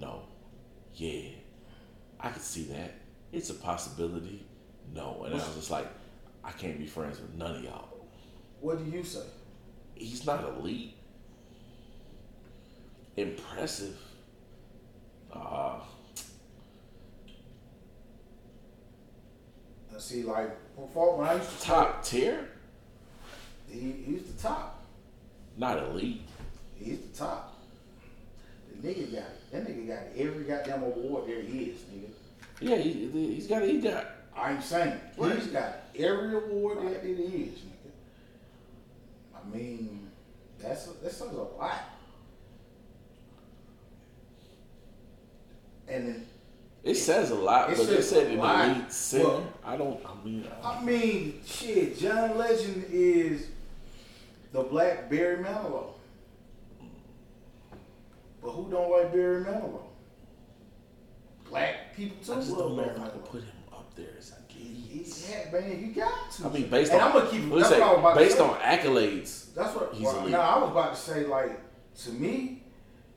[0.00, 0.22] no,
[0.94, 1.28] yeah,
[2.18, 2.94] I could see that.
[3.30, 4.47] It's a possibility.
[4.94, 5.22] No.
[5.24, 5.86] And I was just like,
[6.44, 7.88] I can't be friends with none of y'all.
[8.60, 9.24] What do you say?
[9.94, 10.96] He's not elite.
[13.16, 13.96] Impressive.
[15.32, 15.80] Uh,
[19.94, 22.48] I see, like, before when I used to top tier?
[23.70, 24.84] he, he's the top.
[25.56, 26.22] Not elite.
[26.76, 27.60] He's the top.
[28.80, 29.52] The nigga got it.
[29.52, 32.10] That nigga got every goddamn award there is, nigga.
[32.60, 33.62] Yeah, he, he's got.
[33.62, 34.06] He got.
[34.38, 35.36] I ain't saying Right.
[35.36, 37.90] he's got every award that it is, nigga.
[39.34, 40.10] I mean,
[40.58, 41.80] that's a, that says a lot.
[45.88, 46.26] And then,
[46.84, 48.68] It says a lot, It but they says said a an lot.
[48.76, 49.24] elite singer.
[49.24, 50.00] Well- I don't.
[50.06, 53.46] I mean, I I mean, shit, John Legend is
[54.52, 55.88] the black Barry Manilow.
[58.40, 59.82] But who don't like Barry Manilow?
[61.48, 62.32] black people too.
[62.34, 63.48] I just love don't know if Marilyn I can put him
[63.98, 66.46] there as a He's, yeah, man, you got to.
[66.46, 67.42] I mean, based and on I'm gonna keep.
[67.42, 69.54] That's you what I was about say, to based on accolades.
[69.54, 69.92] That's what.
[69.92, 70.32] He's well, elite.
[70.32, 71.60] no, I was about to say like
[72.04, 72.62] to me,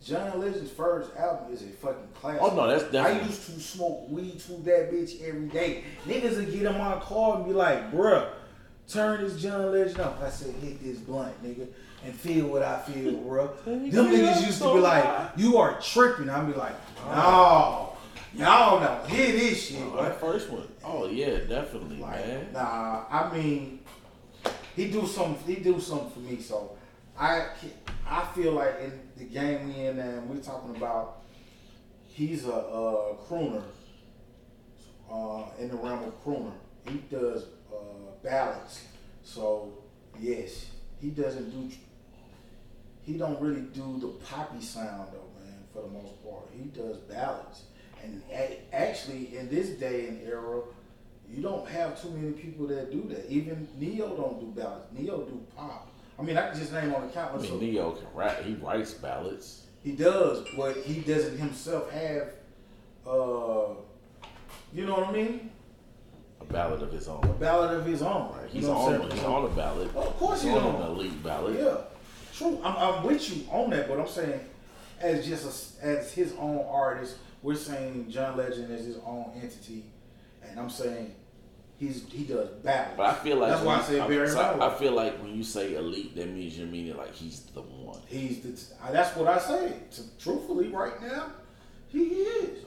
[0.03, 2.41] John Legend's first album is a fucking classic.
[2.41, 5.83] Oh, no, that's I used to smoke weed to that bitch every day.
[6.05, 8.29] Niggas would get in my car and be like, bruh,
[8.87, 10.21] turn this John Legend up.
[10.21, 11.67] I said, hit this blunt, nigga,
[12.03, 13.63] and feel what I feel, bruh.
[13.65, 16.29] Them niggas used to be like, you are tripping.
[16.29, 16.75] I'd be like,
[17.05, 17.93] oh.
[17.93, 17.97] no,
[18.35, 20.67] y'all don't hear this shit, Oh, that first one.
[20.83, 22.47] Oh yeah, definitely, Like, man.
[22.53, 23.79] nah, I mean,
[24.75, 25.55] he do something.
[25.55, 26.39] He do something for me.
[26.41, 26.77] So
[27.17, 27.47] I,
[28.07, 31.21] I feel like in the game we in, and we're talking about,
[32.07, 33.63] he's a, uh crooner.
[35.11, 36.53] Uh, in the realm of crooner,
[36.87, 38.85] he does uh, ballads.
[39.23, 39.73] So
[40.19, 40.67] yes,
[41.01, 41.75] he doesn't do.
[43.03, 45.57] He don't really do the poppy sound though, man.
[45.73, 47.63] For the most part, he does ballads.
[48.03, 50.61] And a- actually, in this day and era,
[51.29, 53.29] you don't have too many people that do that.
[53.29, 54.85] Even Neo don't do ballads.
[54.91, 55.87] Neo do pop.
[56.19, 57.49] I mean, I can just name on the I countless.
[57.49, 58.43] mean, Neo can rap.
[58.43, 59.63] He writes ballads.
[59.83, 62.27] he does, but he doesn't himself have.
[63.07, 63.73] Uh,
[64.73, 65.49] you know what I mean?
[66.41, 67.23] A ballad of his own.
[67.23, 68.31] A ballad of his own.
[68.35, 68.43] Right.
[68.53, 69.11] You He's know on.
[69.11, 69.93] He's on a ballad.
[69.93, 70.81] Well, of course he's he's on on.
[70.81, 71.57] an elite ballad.
[71.59, 71.77] Yeah,
[72.33, 72.59] true.
[72.63, 74.39] I'm, I'm with you on that, but I'm saying,
[74.99, 79.85] as just a, as his own artist, we're saying John Legend is his own entity,
[80.43, 81.15] and I'm saying
[81.77, 82.93] he's he does ballads.
[82.97, 84.59] But I feel like that's why I when- I'm- Barry so.
[84.61, 87.99] I feel like when you say elite, that means you're meaning like he's the one.
[88.07, 88.85] He's the.
[88.85, 89.73] Uh, that's what I say.
[90.19, 91.31] Truthfully, right now,
[91.89, 92.65] he is.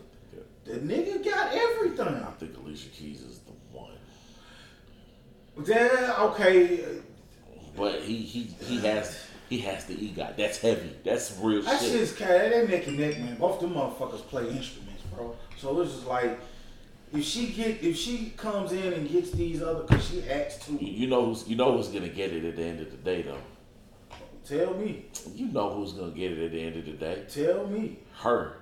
[0.64, 2.08] The nigga got everything.
[2.08, 3.92] I think Alicia Keys is the one.
[5.66, 6.84] Yeah, okay.
[7.76, 9.23] But he he he has
[9.54, 10.36] he has the EGOT.
[10.36, 10.90] That's heavy.
[11.04, 11.92] That's real That shit.
[11.92, 12.50] shit's cat.
[12.50, 13.36] They neck and neck, man.
[13.36, 15.36] Both them motherfuckers play instruments, bro.
[15.58, 16.40] So it's just like
[17.12, 20.76] if she get if she comes in and gets these other, cause she acts too.
[20.80, 23.22] you know who's you know who's gonna get it at the end of the day
[23.22, 23.38] though.
[24.44, 27.24] Tell me, You know who's gonna get it at the end of the day.
[27.32, 27.98] tell me.
[28.18, 28.56] Her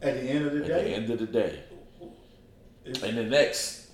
[0.00, 0.72] At the end of the day.
[0.78, 1.60] at the end of the day.
[2.86, 3.88] it's- In the next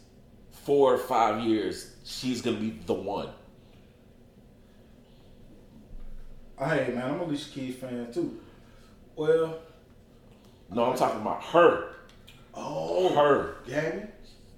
[0.52, 3.28] four or five years, she's gonna be the one.
[6.58, 8.38] Hey man, I'm a Alicia Keys fan too.
[9.16, 9.58] Well,
[10.72, 11.94] No, I'm talking about her.
[12.54, 13.56] oh, Her.
[13.66, 14.02] Gabby.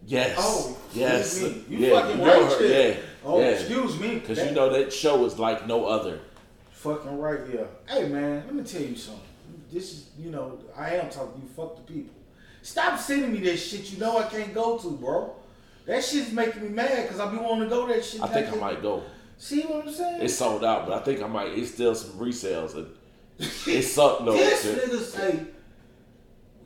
[0.06, 0.36] Yes.
[0.38, 1.40] Oh, yes.
[1.42, 1.64] me.
[1.68, 2.68] You yeah, fucking you know right her.
[2.68, 2.90] there.
[2.94, 3.00] Yeah.
[3.24, 3.46] Oh, yeah.
[3.48, 4.14] excuse me.
[4.16, 6.20] Because That- you know that show is like no other.
[6.72, 7.64] Fucking right, yeah.
[7.86, 9.20] Hey man, let me tell you something.
[9.70, 11.42] This is, you know, I am talking.
[11.42, 12.14] You fuck the people.
[12.62, 13.92] Stop sending me that shit.
[13.92, 15.34] You know I can't go to, bro.
[15.86, 18.22] That shit's making me mad because I be wanting to go to that shit.
[18.22, 19.02] I think I can't- might go.
[19.40, 20.20] See what I'm saying?
[20.20, 21.48] It's sold out, but I think I might.
[21.56, 22.94] It's still some resales, and
[23.38, 24.32] it sucked though.
[24.36, 25.46] this nigga say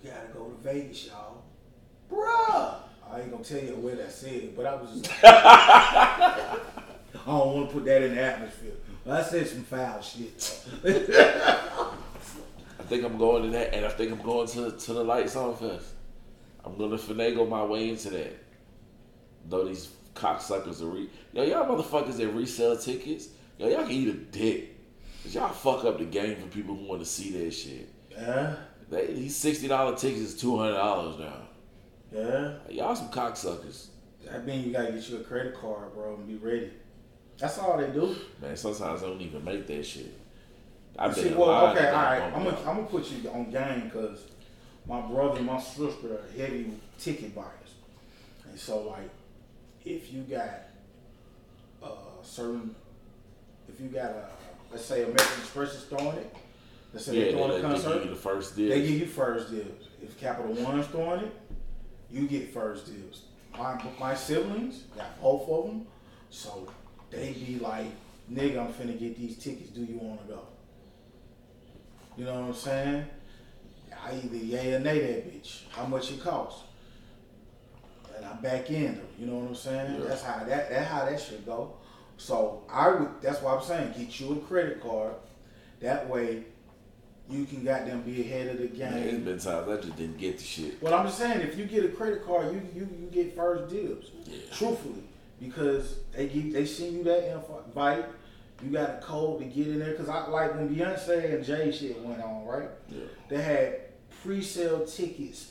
[0.02, 1.44] we gotta go to Vegas, y'all,
[2.10, 2.74] bruh.
[3.08, 5.08] I ain't gonna tell you where that said, but I was just.
[5.24, 6.58] I
[7.24, 8.72] don't want to put that in the atmosphere.
[9.06, 10.66] But I said some foul shit.
[10.84, 11.92] I
[12.88, 15.54] think I'm going to that, and I think I'm going to to the Lights On
[15.54, 15.92] Fest.
[16.64, 18.36] I'm gonna finagle my way into that.
[19.48, 24.08] Though these cocksuckers are re yo, y'all motherfuckers that resell tickets, yo, y'all can eat
[24.08, 24.70] a dick.
[25.22, 27.88] 'Cause y'all fuck up the game for people who want to see that shit.
[28.10, 28.56] yeah,
[28.90, 31.48] They, these sixty dollar tickets is two hundred dollars now.
[32.12, 32.52] yeah.
[32.68, 33.86] Y'all some cocksuckers.
[34.24, 36.70] That mean you gotta get you a credit card, bro, and be ready.
[37.38, 38.14] That's all they do.
[38.40, 40.12] Man, sometimes I don't even make that shit.
[40.98, 42.20] I've See, well, okay, all right.
[42.20, 42.58] I I'm gonna.
[42.60, 44.20] I'm gonna put you on game because
[44.86, 47.48] my brother and my sister are heavy ticket buyers,
[48.48, 49.10] and so like,
[49.84, 50.50] if you got
[51.82, 51.88] a
[52.22, 52.74] certain,
[53.68, 54.28] if you got a
[54.70, 56.34] let's say American Express is throwing it,
[56.92, 58.68] let's say Yeah, they're throwing they, a they give you the first deal.
[58.70, 59.88] they give you first dibs.
[60.02, 61.32] If Capital One's throwing it,
[62.10, 63.22] you get first dibs.
[63.56, 65.86] My my siblings got both of them,
[66.30, 66.68] so
[67.10, 67.86] they be like,
[68.32, 69.70] "Nigga, I'm finna get these tickets.
[69.70, 70.40] Do you want to go?"
[72.16, 73.06] You know what I'm saying?
[74.04, 75.62] I either yay or nay that bitch.
[75.70, 76.63] How much it costs?
[78.16, 79.06] And I back in them.
[79.18, 79.94] You know what I'm saying?
[79.98, 80.08] Yeah.
[80.08, 81.74] That's how that that how that should go.
[82.16, 83.08] So I would.
[83.20, 85.14] That's why I'm saying get you a credit card.
[85.80, 86.44] That way,
[87.28, 88.90] you can goddamn be ahead of the game.
[88.90, 90.82] Man, it's been times I just didn't get the shit.
[90.82, 93.72] Well, I'm just saying, if you get a credit card, you you, you get first
[93.72, 94.10] dibs.
[94.26, 94.38] Yeah.
[94.52, 95.02] Truthfully,
[95.40, 98.06] because they give they send you that invite.
[98.62, 99.94] You got a code to get in there.
[99.94, 102.68] Cause I like when Beyonce and Jay shit went on, right?
[102.88, 103.04] Yeah.
[103.28, 103.80] They had
[104.22, 105.50] pre-sale tickets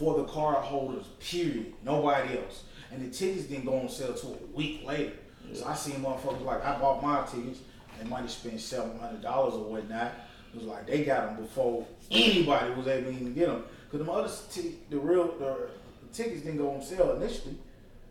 [0.00, 1.04] for the card holders.
[1.20, 1.74] Period.
[1.84, 2.64] Nobody else.
[2.90, 5.12] And the tickets didn't go on sale till a week later.
[5.52, 7.60] So I seen motherfuckers like I bought my tickets.
[7.98, 10.12] They might have spent seven hundred dollars or whatnot.
[10.54, 13.64] It was like they got them before anybody was able to even get them.
[13.90, 15.68] Because the other t- the real the,
[16.02, 17.58] the tickets didn't go on sale initially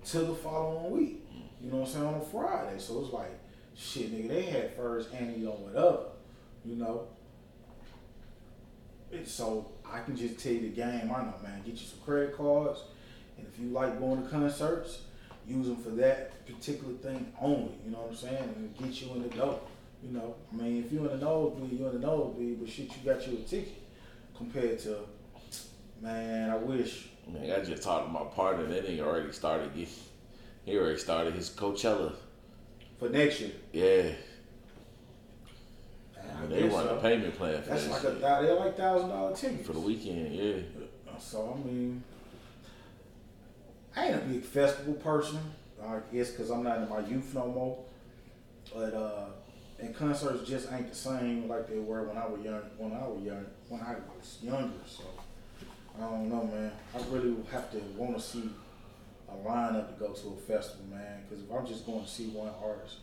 [0.05, 1.25] till the following week.
[1.59, 2.77] You know what I'm saying on a Friday.
[2.77, 3.31] So it's like
[3.75, 4.29] shit, nigga.
[4.29, 6.03] They had first and you know whatever.
[6.63, 7.07] You know.
[9.25, 11.11] So I can just tell you the game.
[11.15, 11.61] I know, man.
[11.65, 12.81] Get you some credit cards,
[13.37, 15.01] and if you like going to concerts,
[15.47, 17.73] use them for that particular thing only.
[17.85, 18.53] You know what I'm saying?
[18.55, 19.59] And get you in the door.
[20.03, 22.85] You know, I mean, if you're in the nosebleed, you're in the nosebleed, but shit,
[22.85, 23.81] you got you a ticket
[24.37, 24.99] compared to,
[26.01, 27.09] man, I wish.
[27.27, 28.65] Man, I just talked to my partner.
[28.67, 29.71] That nigga already started.
[29.73, 32.13] He already started his Coachella.
[32.97, 34.11] For next year, Yeah,
[36.47, 36.97] they want so.
[36.97, 39.79] a payment plan for That's that like a they're like thousand dollar tickets for the
[39.79, 40.33] weekend.
[40.33, 42.03] Yeah, So I mean,
[43.95, 45.39] I ain't a big festival person.
[45.83, 47.79] I guess because I'm not in my youth no more.
[48.73, 49.25] But uh,
[49.79, 52.61] and concerts just ain't the same like they were when I was young.
[52.77, 54.73] When I was young, when I was younger.
[54.85, 55.03] So
[55.97, 56.71] I don't know, man.
[56.93, 58.49] I really have to want to see
[59.29, 61.23] a lineup to go to a festival, man.
[61.27, 62.97] Because if I'm just going to see one artist,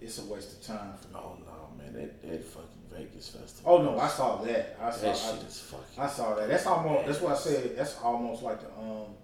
[0.00, 1.14] it's a waste of time for me.
[1.16, 3.72] Oh no, man, that that fucking Vegas festival.
[3.72, 4.78] Oh no, I saw that.
[4.80, 5.02] I saw.
[5.02, 5.98] that I, shit is fucking.
[5.98, 6.48] I saw that.
[6.48, 7.06] That's almost.
[7.06, 7.76] That's what I said.
[7.76, 9.14] That's almost like the um,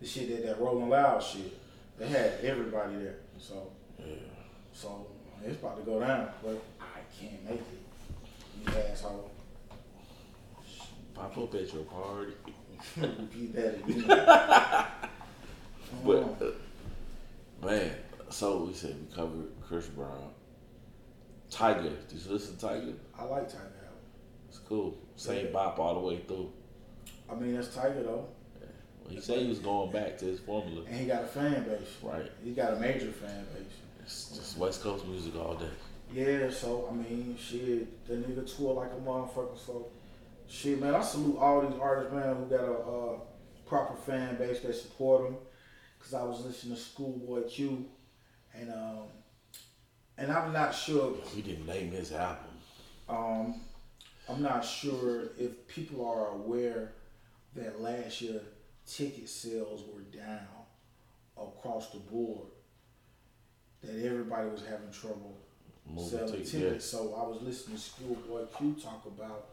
[0.00, 1.58] the shit that that Rolling Loud shit.
[1.98, 3.16] They had everybody there.
[3.38, 4.14] So yeah.
[4.72, 5.06] so
[5.44, 8.66] it's about to go down, but I can't make it.
[8.66, 9.30] You asshole.
[11.14, 12.32] Pop up at your party.
[12.96, 15.08] Repeat that again.
[16.04, 17.94] But uh, man,
[18.30, 20.31] so we said we covered Chris Brown,
[21.52, 21.92] Tyga.
[22.08, 22.94] Did you listen to Tyga?
[23.18, 23.68] I like Tyga.
[24.48, 24.96] It's cool.
[25.16, 25.52] Same Yeah.
[25.52, 26.50] bop all the way through.
[27.30, 28.26] I mean, that's Tyga though,
[28.60, 28.66] Yeah.
[29.08, 30.84] He said he was going back to his formula.
[30.86, 31.88] and he got a fan base.
[32.02, 32.30] Right.
[32.42, 33.66] He got a major fan base.
[34.02, 35.68] It's just West Coast music all day.
[36.12, 39.56] Yeah, so I mean, shit, the nigga tour like a motherfucker.
[39.58, 39.86] So,
[40.46, 43.18] shit, man, I salute all these artists, man, who got a uh,
[43.66, 45.36] proper fan base that support them.
[46.00, 47.86] Cause I was listening to Schoolboy Q,
[48.54, 49.04] and um,
[50.22, 51.16] and I'm not sure.
[51.34, 52.46] He didn't name his album.
[53.08, 53.54] Um,
[54.28, 56.92] I'm not sure if people are aware
[57.56, 58.40] that last year
[58.86, 60.46] ticket sales were down
[61.36, 62.46] across the board.
[63.82, 65.36] That everybody was having trouble
[65.84, 66.84] Movie selling ticket, tickets.
[66.84, 69.48] So I was listening to Schoolboy Q talk about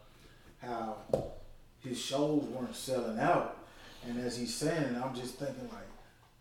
[0.61, 0.97] how
[1.79, 3.57] his shows weren't selling out,
[4.07, 5.87] and as he's saying, I'm just thinking like,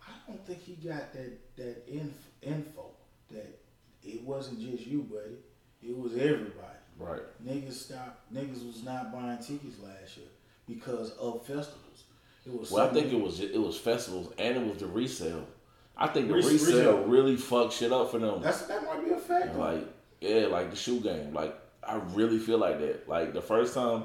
[0.06, 2.90] I don't think he got that that inf- info
[3.30, 3.58] that
[4.05, 5.36] it wasn't just you, buddy.
[5.82, 6.53] It was everybody.
[6.99, 7.22] Right.
[7.44, 8.32] Niggas stopped.
[8.34, 10.26] Niggas was not buying tickets last year
[10.66, 12.05] because of festivals.
[12.46, 12.70] It was.
[12.70, 15.46] Well, I think many- it was it was festivals and it was the resale.
[15.96, 17.05] I think the Res- resale, resale.
[17.07, 18.40] really fucked shit up for them.
[18.42, 19.53] That's that might be a factor.
[19.59, 19.84] Like,
[20.20, 21.32] yeah, like the shoe game.
[21.34, 23.09] Like, I really feel like that.
[23.09, 24.05] Like the first time,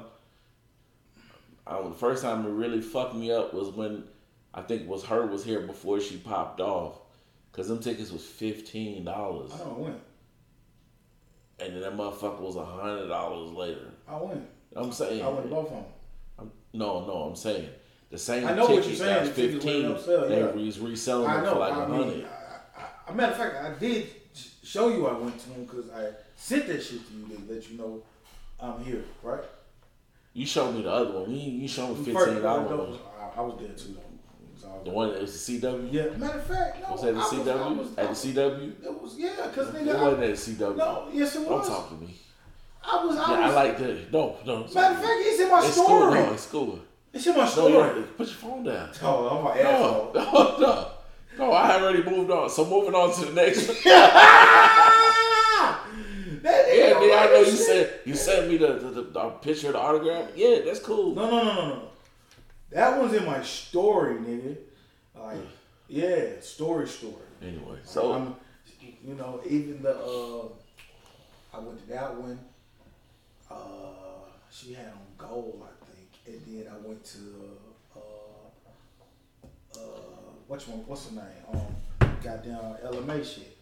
[1.66, 4.04] I, the first time it really fucked me up was when
[4.52, 6.98] I think was her was here before she popped off,
[7.54, 9.94] cause them tickets was fifteen dollars, I don't win.
[11.60, 13.90] and then that motherfucker was a hundred dollars later.
[14.08, 14.46] I win.
[14.76, 15.84] I'm saying, I win both of them.
[16.38, 17.68] I'm, no, no, I'm saying
[18.10, 19.92] the same I know what you're saying, that's the tickets went fifteen.
[19.92, 20.46] up sale, they yeah.
[20.66, 22.06] was reselling I them for like a hundred.
[22.16, 22.26] mean,
[22.76, 24.08] I, I, a matter of fact, I did
[24.62, 27.70] show you I went to him because I sent that shit to you to let
[27.70, 28.02] you know
[28.60, 29.44] I'm here, right?
[30.32, 31.30] You showed me the other one.
[31.30, 32.98] You, you showed me fifteen dollars.
[33.20, 33.94] I, I was there too.
[33.94, 34.13] Though.
[34.64, 35.88] Was The one that was the CW.
[35.92, 36.92] Yeah, matter of fact, no.
[36.92, 37.76] Was that the I CW?
[37.78, 38.72] was- At the CW?
[38.84, 40.76] It was yeah, cause It wasn't at the CW.
[40.76, 41.48] no, yes it was.
[41.48, 41.68] Don't was.
[41.68, 42.14] talk to me.
[42.86, 43.16] I was.
[43.16, 44.12] I Yeah, I like that.
[44.12, 44.66] No, no.
[44.74, 46.14] Matter of fact, it's in my it's story.
[46.20, 46.78] No, it's cool.
[47.12, 47.72] It's in my No, story.
[47.72, 48.16] don't.
[48.16, 48.90] Put your phone down.
[49.02, 50.88] Oh, I'm an No, no, no.
[51.38, 52.50] No, I have already moved on.
[52.50, 53.76] So moving on to the next one.
[53.86, 55.86] Ah!
[56.42, 57.58] Nigga Yeah, don't I know you shit.
[57.58, 60.30] said you sent me the, the, the, the picture of the autograph.
[60.36, 61.14] Yeah, that's cool.
[61.14, 61.82] No, no, no, no, no.
[62.74, 64.56] That one's in my story, nigga.
[65.14, 65.38] Like,
[65.86, 67.14] yeah, story, story.
[67.40, 68.34] Anyway, so I'm,
[68.80, 70.48] you know, even the uh,
[71.54, 72.40] I went to that one.
[73.48, 77.18] Uh, she had on gold, I think, and then I went to
[77.94, 78.00] uh,
[79.76, 79.80] uh,
[80.48, 81.24] what's my what's her name?
[81.52, 83.56] Um, goddamn Ella Mai shit.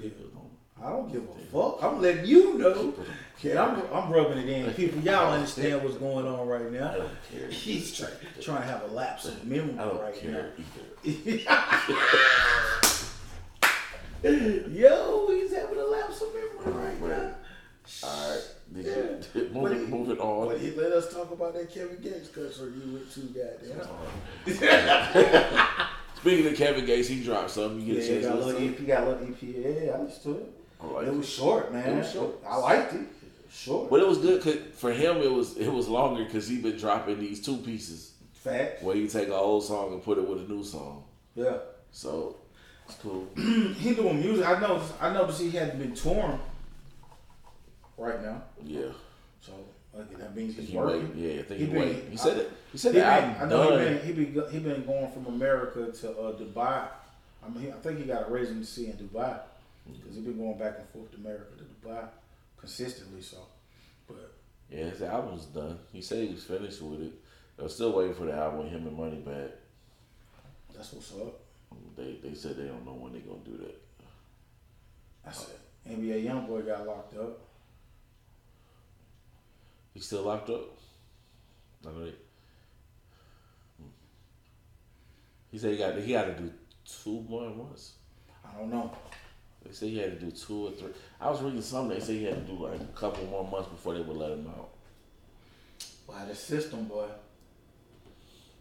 [0.00, 1.82] don't- I don't give a fuck.
[1.82, 2.94] I'm letting you know.
[3.38, 4.72] Kid, I'm, I'm rubbing it in.
[4.74, 6.92] People, y'all understand what's going on right I now.
[6.92, 7.48] don't care.
[7.50, 8.08] He's try,
[8.40, 10.64] trying to have a lapse of memory I don't right care now.
[14.22, 17.30] Yo, he's having a lapse of memory right now.
[18.04, 18.42] All right,
[18.76, 18.92] Yeah.
[19.32, 20.48] But moving, he- moving on.
[20.48, 23.20] But he let us talk about that Kevin Gates concert you went to,
[24.46, 24.46] goddamn.
[26.16, 27.80] Speaking of Kevin Gates, he dropped something.
[27.80, 29.28] You Yeah, get a he chance got a to little listen EP, got a little
[29.28, 29.42] EP.
[29.42, 30.46] Yeah, I listened to it.
[30.82, 31.88] I like it was short, man.
[31.88, 32.30] It was short.
[32.46, 33.06] I liked it.
[33.52, 33.86] Sure.
[33.90, 35.16] But it was good 'cause for him.
[35.18, 38.82] It was it was longer because he been dropping these two pieces Facts.
[38.82, 41.04] where you take an old song and put it with a new song.
[41.34, 41.58] Yeah.
[41.90, 42.36] So
[42.86, 43.26] it's cool.
[43.36, 44.46] he doing music.
[44.46, 44.80] I know.
[45.00, 46.38] I noticed he hadn't been touring
[47.98, 48.42] right now.
[48.64, 48.92] Yeah.
[49.40, 49.52] So
[49.96, 51.12] okay, that means he's He working.
[51.16, 52.10] Yeah, I think He he, been-.
[52.10, 52.52] He said it.
[52.72, 53.08] He said He been,
[53.40, 53.80] I know done.
[54.06, 56.86] he been he been he been going from America to uh, Dubai.
[57.44, 59.38] I mean, he, I think he got a residency in Dubai
[59.98, 62.04] because he been going back and forth to America to Dubai
[62.56, 63.22] consistently.
[63.22, 63.38] So,
[64.06, 64.32] but
[64.70, 65.78] Yeah, his album's done.
[65.92, 67.12] He said he was finished with it.
[67.56, 69.50] They're still waiting for the album with him and Moneybagg.
[70.74, 71.40] that's what's up.
[71.96, 73.80] They they said they don't know when they're gonna do that.
[75.26, 75.56] I said
[75.88, 77.38] NBA YoungBoy got locked up.
[79.92, 80.78] He's still locked up.
[81.86, 82.10] I know they-
[83.78, 83.88] Hmm.
[85.50, 86.52] He said he got he got to do
[86.84, 87.94] two more months.
[88.44, 88.90] I don't know.
[89.64, 90.90] They said he had to do two or three.
[91.20, 91.98] I was reading something.
[91.98, 94.32] They said he had to do like a couple more months before they would let
[94.32, 94.70] him out.
[96.06, 97.06] Why the system, boy?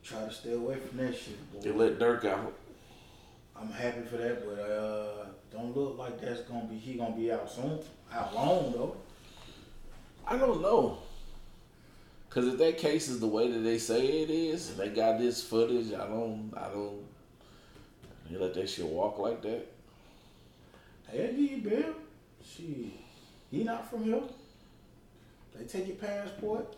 [0.03, 1.61] Try to stay away from that shit, boy.
[1.61, 2.53] They let Durk out.
[3.55, 7.31] I'm happy for that, but uh, don't look like that's gonna be he gonna be
[7.31, 7.79] out soon.
[8.09, 8.95] How long though.
[10.25, 10.99] I don't know.
[12.29, 15.17] Cause if that case is the way that they say it is, and they got
[15.17, 17.03] this footage, I don't, I don't.
[18.29, 19.65] They let that shit walk like that.
[21.13, 21.93] Yeah, Bill.
[22.43, 22.99] She,
[23.51, 24.21] he not from here.
[25.55, 26.75] They take your passport.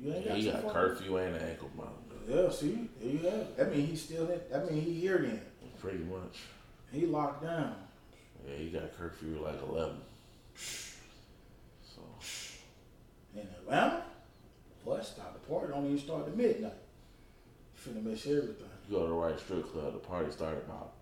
[0.00, 1.94] You ain't Yeah, got he got curfew and an ankle monitor,
[2.28, 3.56] Yeah, see, there you have it.
[3.56, 4.40] That mean he still in.
[4.50, 5.40] That mean he here then.
[5.80, 6.40] pretty much.
[6.92, 7.74] He locked down.
[8.46, 9.98] Yeah, he got curfew like eleven.
[11.82, 12.00] So
[13.34, 14.02] In Atlanta,
[14.84, 15.72] boy, stop the party.
[15.72, 16.72] Don't even start at midnight.
[17.86, 18.54] You finna miss everything.
[18.88, 19.92] you go to the right strip club.
[19.92, 20.92] The party started about.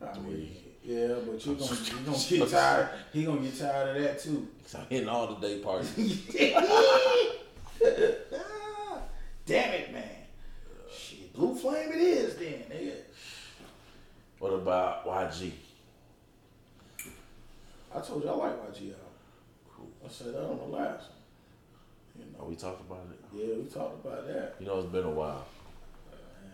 [0.00, 0.71] I mean, Three.
[0.84, 2.88] Yeah, but you gonna you gonna get tired.
[3.12, 4.48] He gonna get tired of that too.
[4.76, 5.92] I'm hitting all the day parties.
[9.44, 10.08] Damn it, man.
[10.94, 12.62] Shit, blue flame it is then.
[12.70, 12.92] Nigga.
[14.38, 15.52] what about YG?
[17.94, 18.98] I told you I like YG out.
[20.04, 21.18] I said that on the last one.
[22.18, 23.18] You Oh, know, we talked about it.
[23.34, 24.54] yeah, we talked about that.
[24.60, 25.44] You know, it's been a while,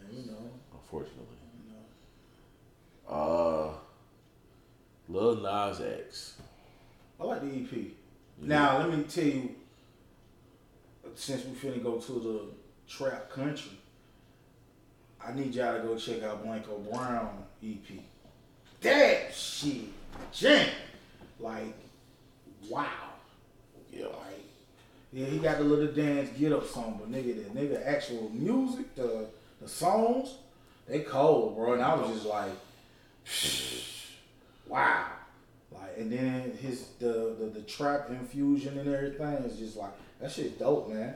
[0.08, 1.24] And, you know, unfortunately.
[1.66, 1.82] you know.
[3.14, 3.37] Uh,
[5.18, 6.34] Lil Nas X.
[7.20, 7.72] I like the EP.
[7.72, 7.90] You
[8.42, 9.50] Now let me tell you,
[11.14, 12.42] since we finna go to the
[12.88, 13.72] trap country,
[15.24, 18.00] I need y'all to go check out Blanco Brown EP.
[18.80, 19.86] That shit,
[20.32, 20.68] jam.
[21.40, 21.74] Like,
[22.68, 22.86] wow.
[23.92, 24.06] Yeah.
[24.06, 24.44] Like,
[25.12, 28.94] yeah, he got the little dance get up song, but nigga, the nigga actual music,
[28.94, 29.26] the
[29.60, 30.34] the songs,
[30.86, 31.72] they cold, bro.
[31.72, 32.52] And I was just like,
[34.68, 35.06] wow.
[35.72, 40.30] Like, and then his the, the the trap infusion and everything is just like that
[40.30, 41.14] shit dope, man.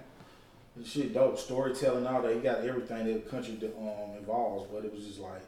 [0.77, 1.39] This shit dope.
[1.39, 2.35] Storytelling, all that.
[2.35, 5.43] He got everything that country um involves, but it was just like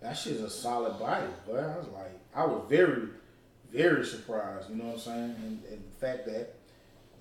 [0.00, 1.26] that shit's a solid body.
[1.46, 3.08] But I was like, I was very,
[3.72, 4.70] very surprised.
[4.70, 5.34] You know what I'm saying?
[5.42, 6.54] And, and the fact that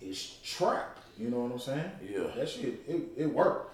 [0.02, 0.98] it's trap.
[1.18, 1.92] You know what I'm saying?
[2.08, 2.28] Yeah.
[2.36, 3.74] That shit, it, it worked.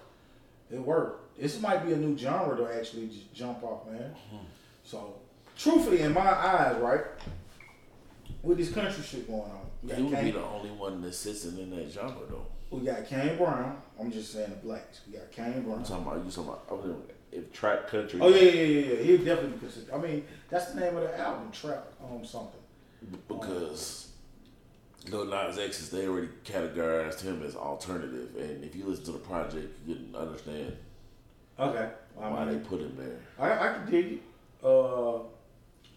[0.70, 1.38] It worked.
[1.38, 4.14] This might be a new genre to actually just jump off, man.
[4.84, 5.16] So,
[5.56, 7.02] truthfully, in my eyes, right,
[8.42, 11.70] with this country shit going on, He would be the only one that's sitting in
[11.70, 12.46] that genre though.
[12.70, 13.76] we got Kane Brown.
[14.00, 15.00] I'm just saying the blacks.
[15.06, 15.78] We got Kane Brown.
[15.78, 16.96] I'm talking about you talking about I was
[17.32, 18.20] if trap country.
[18.22, 19.02] Oh yeah, yeah, yeah, yeah.
[19.02, 19.92] He definitely be considered.
[19.94, 22.60] I mean, that's the name of the album, Trap um something.
[23.28, 24.08] because
[25.10, 29.12] Lil Nas X is they already categorized him as alternative, and if you listen to
[29.12, 30.76] the project, you can understand
[31.58, 31.88] Okay.
[32.20, 33.20] I why mean, they put him there.
[33.38, 34.22] I, I can dig it.
[34.62, 35.18] Uh,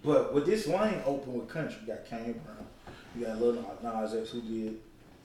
[0.04, 2.68] but with this lane open with country, you got Kane Brown,
[3.16, 4.80] you got Lil Nas X who did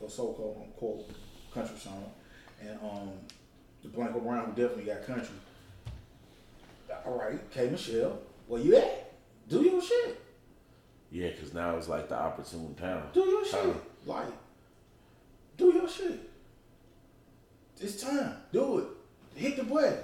[0.04, 1.08] a so-called quote
[1.52, 2.10] country song,
[2.60, 3.10] and um,
[3.82, 5.36] the Blanco Brown who definitely got country.
[7.04, 9.12] All right, K Michelle, where you at?
[9.48, 10.20] Do your shit.
[11.10, 13.04] Yeah, because now it's like the opportune time.
[13.12, 13.60] Do your shit.
[13.60, 13.80] Time.
[14.06, 14.32] Like,
[15.58, 16.30] do your shit.
[17.80, 18.36] It's time.
[18.52, 18.86] Do it.
[19.34, 19.98] Hit the button.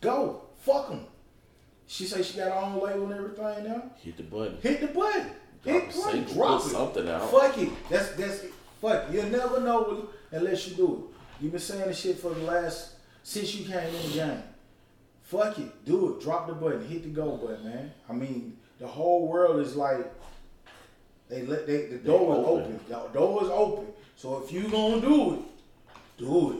[0.00, 0.42] Go.
[0.58, 1.06] Fuck them.
[1.90, 3.82] She say she got her own label and everything now.
[3.96, 4.58] Hit the button.
[4.62, 5.30] Hit the button.
[5.64, 6.12] Drop Hit play.
[6.12, 6.68] single, Drop it.
[6.68, 7.30] something out.
[7.30, 7.70] Fuck it.
[7.88, 8.52] That's that's it.
[8.80, 9.14] Fuck it.
[9.14, 11.42] You'll never know unless you do it.
[11.42, 14.42] You've been saying this shit for the last since you came in the game.
[15.22, 15.84] Fuck it.
[15.86, 16.20] Do it.
[16.22, 16.86] Drop the button.
[16.86, 17.90] Hit the go button, man.
[18.08, 20.12] I mean, the whole world is like
[21.30, 22.64] they let they the door is open.
[22.64, 22.80] open.
[22.88, 23.86] The door is open.
[24.14, 25.40] So if you gonna do it,
[26.18, 26.58] do it.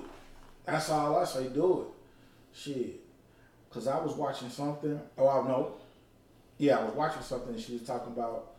[0.64, 1.48] That's all I say.
[1.48, 2.58] Do it.
[2.58, 3.00] Shit.
[3.70, 4.98] Cause I was watching something.
[5.18, 5.72] Oh, I know.
[6.56, 8.52] Yeah, I was watching something and she was talking about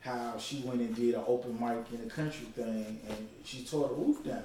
[0.00, 3.88] how she went and did an open mic in a country thing, and she tore
[3.88, 4.44] the roof down,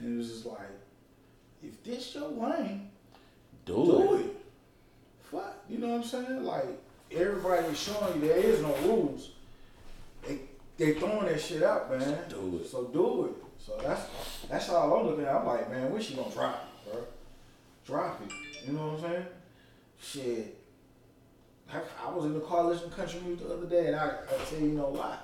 [0.00, 0.58] and it was just like,
[1.62, 2.90] if this your lane,
[3.64, 4.20] Do, do it.
[4.26, 4.36] it.
[5.30, 6.44] Fuck, you know what I'm saying?
[6.44, 6.66] Like
[7.12, 9.30] everybody is showing you there is no rules.
[10.26, 10.40] They
[10.76, 12.18] they throwing that shit out, man.
[12.28, 12.68] Do it.
[12.68, 13.62] So do it.
[13.64, 14.02] So that's
[14.48, 15.34] that's all I'm looking at.
[15.36, 17.04] I'm like, man, when she gonna drop it, bro?
[17.86, 18.32] Drop it.
[18.64, 19.26] You know what I'm saying?
[20.00, 20.58] Shit.
[21.72, 24.06] I, I was in the car listening to country music the other day, and I,
[24.06, 25.18] I tell you no lie.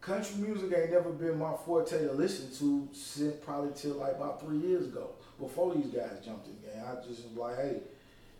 [0.00, 4.40] Country music ain't never been my forte to listen to since probably till like about
[4.40, 5.10] three years ago.
[5.40, 7.80] Before these guys jumped in game, I just was like, hey,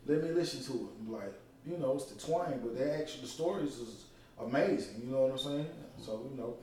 [0.06, 0.88] let me listen to it.
[1.00, 1.32] I'm like,
[1.66, 4.04] you know, it's the twang, but they actually the stories is
[4.40, 5.00] amazing.
[5.04, 5.66] You know what I'm saying?
[5.98, 6.54] So you know,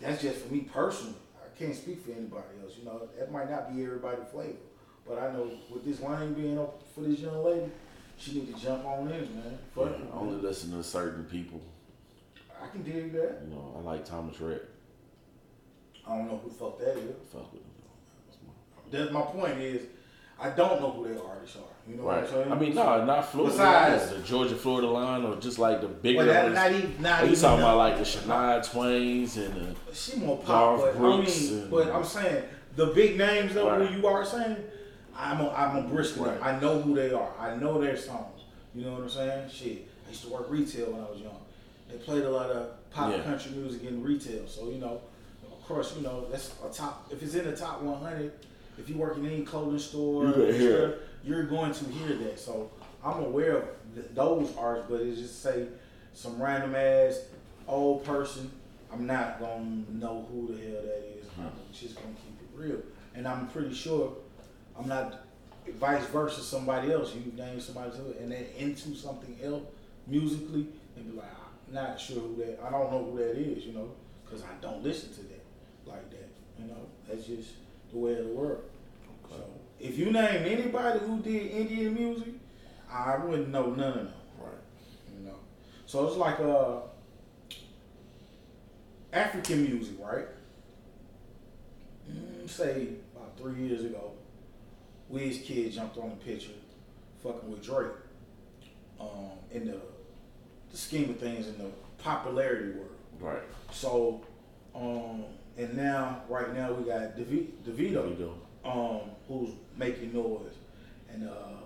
[0.00, 1.16] that's just for me personally.
[1.44, 2.74] I can't speak for anybody else.
[2.78, 4.52] You know, that might not be everybody's flavor,
[5.08, 7.70] but I know with this line being up for this young lady,
[8.18, 9.58] she need to jump on in, man.
[9.74, 11.60] Fuck Yeah, it, I only listen to certain people.
[12.62, 13.42] I can dig that.
[13.46, 14.62] You know, I like Thomas Rhett.
[16.06, 17.14] I don't know who the fuck that is.
[17.32, 17.70] Fuck with him.
[18.90, 19.82] That's my- point is,
[20.40, 21.62] I don't know who their artists are.
[21.90, 22.22] You know Right.
[22.22, 22.52] what I'm saying?
[22.52, 25.88] I mean, no, not Florida Besides- line, the Georgia Florida line, or just like the
[25.88, 29.94] bigger Well, that, not even, not you talking about like the Shania Twains and the
[29.94, 32.44] She more pop, Garth but Brooks I mean, and- but I'm saying
[32.76, 33.88] the big names though, Right.
[33.88, 34.56] who you are saying,
[35.18, 36.38] I'm a, I'm a brisk Right.
[36.42, 37.30] I know who they are.
[37.38, 38.42] I know their songs.
[38.74, 39.48] You know what I'm saying?
[39.50, 41.38] Shit, I used to work retail when I was young.
[41.88, 43.22] They played a lot of pop Yeah.
[43.22, 45.00] country music in retail, so you know,
[45.50, 47.06] of course, you know that's a top.
[47.10, 48.32] If it's in the top 100,
[48.78, 50.94] if you work in any clothing store, You gonna hear store,
[51.24, 52.38] you're going to hear that.
[52.38, 52.70] So
[53.04, 53.64] I'm aware of
[53.94, 55.66] th- those artists, but it's just say
[56.12, 57.20] some random ass
[57.66, 58.50] old person.
[58.92, 61.26] I'm not gonna know who the hell that is.
[61.38, 62.78] I'm just gonna keep it real,
[63.14, 64.12] and I'm pretty sure
[64.78, 65.20] I'm not
[65.74, 66.42] vice versa.
[66.42, 69.62] Somebody else, you name somebody else, and they're into something else
[70.06, 70.66] musically,
[70.96, 71.30] and be like,
[71.68, 72.60] I'm not sure who that.
[72.64, 73.90] I don't know who that is, you know,
[74.24, 75.44] because I don't listen to that
[75.86, 76.28] like that.
[76.58, 77.50] You know, that's just
[77.92, 78.62] the way of the world.
[79.28, 79.36] So
[79.80, 82.34] if you name anybody who did Indian music,
[82.90, 84.12] I wouldn't know none of them.
[84.38, 84.52] right.
[85.18, 85.36] You know,
[85.86, 86.80] so it's like uh
[89.12, 90.26] African music, right?
[92.10, 94.12] Mm, say about three years ago,
[95.12, 96.52] Wizkid jumped on the picture,
[97.22, 97.92] fucking with Drake.
[98.98, 99.78] Um, in the
[100.70, 102.90] the scheme of things, in the popularity world.
[103.20, 103.42] Right.
[103.70, 104.22] So,
[104.74, 105.24] um,
[105.56, 108.32] and now, right now, we got Davi- Davido,
[108.64, 110.52] um, who's making noise,
[111.12, 111.60] and uh,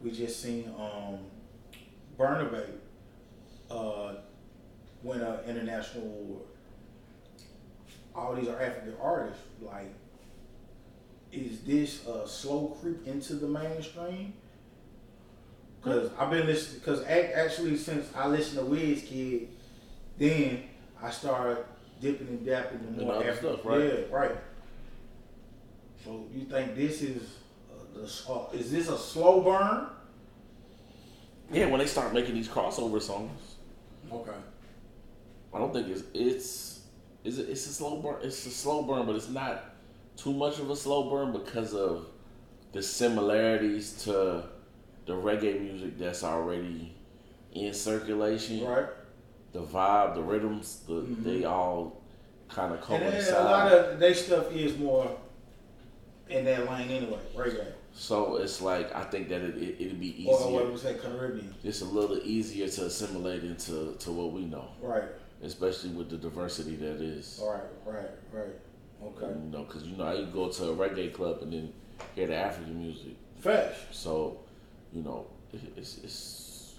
[0.00, 1.18] we just seen um,
[2.18, 2.64] Burna Boy
[3.74, 4.14] uh,
[5.02, 6.42] win an international award.
[8.14, 9.42] All these are African artists.
[9.60, 9.92] Like,
[11.34, 14.34] is this a slow creep into the mainstream?
[15.82, 16.80] Because I've been listening.
[16.80, 19.48] Because actually, since I listened to Wizkid,
[20.18, 20.62] then
[21.02, 21.64] I started
[22.00, 23.84] dipping and dapping in In more African stuff, right?
[23.84, 24.36] Yeah, right.
[26.04, 27.22] So you think this is
[27.70, 29.86] uh, the uh, is this a slow burn?
[31.52, 33.30] Yeah, when they start making these crossover songs,
[34.12, 34.32] Okay.
[35.52, 36.80] I don't think it's it's
[37.22, 38.16] is it, it's a slow burn.
[38.22, 39.73] It's a slow burn, but it's not
[40.16, 42.06] too much of a slow burn because of
[42.72, 44.44] the similarities to
[45.06, 46.94] the reggae music that's already
[47.52, 48.64] in circulation.
[48.64, 48.86] Right.
[49.52, 51.24] The vibe, the rhythms, the Mhm.
[51.24, 52.00] they all
[52.48, 53.34] kind of And coincide.
[53.40, 55.16] a lot of their stuff is more
[56.28, 57.66] in that lane anyway, reggae.
[57.92, 60.70] so it's like I think that it, it it'd be Or what easier.
[60.72, 61.54] we say Caribbean.
[61.62, 65.04] It's a little easier to assimilate into to what we know, Right.
[65.42, 67.40] especially with the diversity that is.
[67.44, 67.60] Right.
[67.86, 68.10] Right.
[68.32, 68.54] Right.
[69.06, 69.26] Okay.
[69.26, 71.72] You know, because you know, I go to a reggae club and then
[72.14, 73.16] hear the African music.
[73.40, 73.76] Fresh.
[73.92, 74.38] So,
[74.92, 76.74] you know, it, it's it's.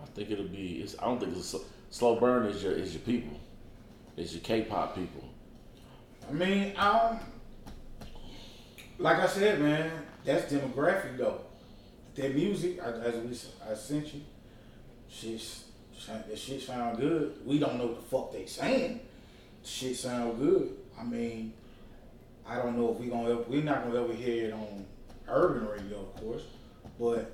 [0.00, 0.80] I think it'll be.
[0.82, 0.96] It's.
[0.98, 1.58] I don't think it's a,
[1.90, 2.46] slow burn.
[2.46, 3.38] Is your is your people.
[4.16, 5.28] It's your K-pop people.
[6.28, 7.20] I mean, um,
[8.98, 9.90] like I said, man,
[10.24, 11.40] that's demographic though.
[12.16, 14.22] That music, I, as we, I sent you,
[15.08, 15.40] shit,
[16.06, 17.34] that shit sound good.
[17.44, 19.00] We don't know what the fuck they saying.
[19.64, 20.76] Shit sound good.
[20.98, 21.52] I mean,
[22.46, 24.86] I don't know if we gonna, ever, we're not gonna ever hear it on
[25.28, 26.42] urban radio, of course,
[26.98, 27.32] but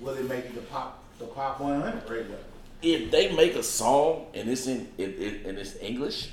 [0.00, 2.36] will it make it the pop, the pop 100 radio?
[2.82, 6.30] If they make a song and it's in it, it, and it's English,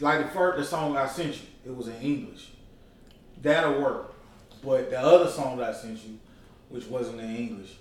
[0.00, 2.50] like the first the song I sent you, it was in English.
[3.42, 4.14] That'll work.
[4.62, 6.18] But the other song that I sent you,
[6.68, 7.76] which wasn't in English,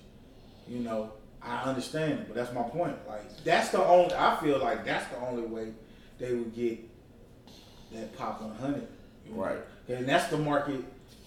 [0.68, 2.28] you know, I understand it.
[2.28, 2.96] But that's my point.
[3.08, 5.74] Like that's the only I feel like that's the only way
[6.20, 6.80] they would get
[7.96, 8.88] that pop one hundred.
[9.30, 9.58] Right.
[9.88, 10.84] And that's the market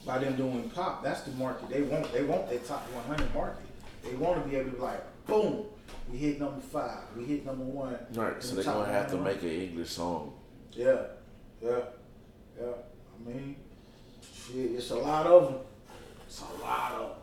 [0.06, 2.10] by them doing pop, that's the market they want.
[2.12, 3.64] They want that top one hundred market.
[4.02, 5.66] They want to be able to be like, boom,
[6.10, 7.00] We hit number five.
[7.16, 7.96] We hit number one.
[8.14, 9.34] Right, so the they're gonna have to 100.
[9.34, 10.32] make an English song.
[10.72, 10.96] Yeah,
[11.62, 11.80] yeah,
[12.58, 12.66] yeah.
[12.66, 13.56] I mean,
[14.22, 15.60] shit, it's a lot of them.
[16.26, 17.16] It's a lot of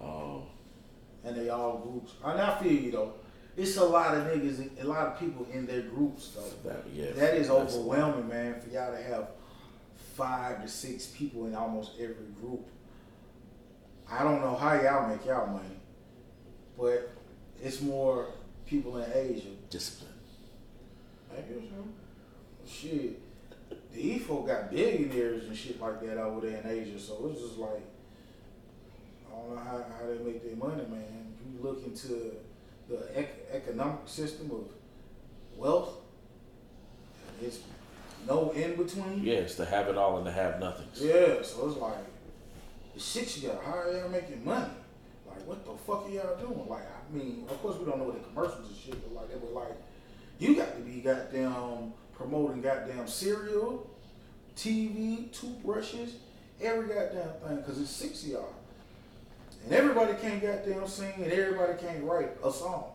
[0.00, 0.08] them.
[0.08, 0.42] Um,
[1.24, 2.12] And they all groups.
[2.24, 3.12] And I feel you though.
[3.60, 6.70] It's a lot of niggas, a lot of people in their groups though.
[6.70, 9.28] that yeah, That is overwhelming, man, for y'all to have
[10.14, 12.66] five to six people in almost every group.
[14.10, 15.76] I don't know how y'all make y'all money,
[16.78, 17.12] but
[17.62, 18.28] it's more
[18.64, 19.50] people in Asia.
[19.68, 20.14] Discipline.
[21.30, 22.66] I guess so.
[22.66, 23.20] Shit.
[23.92, 27.58] The EFO got billionaires and shit like that over there in Asia, so it's just
[27.58, 27.84] like
[29.28, 31.34] I don't know how, how they make their money, man.
[31.52, 32.36] You look into
[32.90, 34.64] the ec- economic system of
[35.56, 35.94] wealth,
[37.40, 37.60] it's
[38.26, 39.22] no in between.
[39.22, 40.86] Yes, to have it all and to have nothing.
[40.94, 41.94] Yeah, so it's like
[42.94, 44.68] the six of y'all, how are y'all making money?
[45.26, 46.68] Like what the fuck are y'all doing?
[46.68, 49.30] Like I mean, of course we don't know what the commercials and shit, but like
[49.30, 49.76] they were like,
[50.38, 53.88] you got to be goddamn promoting goddamn cereal,
[54.56, 56.16] TV, toothbrushes,
[56.60, 58.54] every goddamn thing, because it's six of y'all.
[59.64, 62.92] And everybody can't goddamn sing and everybody can't write a song.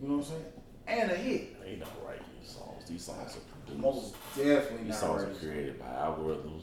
[0.00, 0.44] You know what I'm saying?
[0.86, 1.62] And a hit.
[1.62, 2.84] They not writing these songs.
[2.88, 3.80] These songs are produced.
[3.80, 6.62] Most definitely These songs are created by algorithms.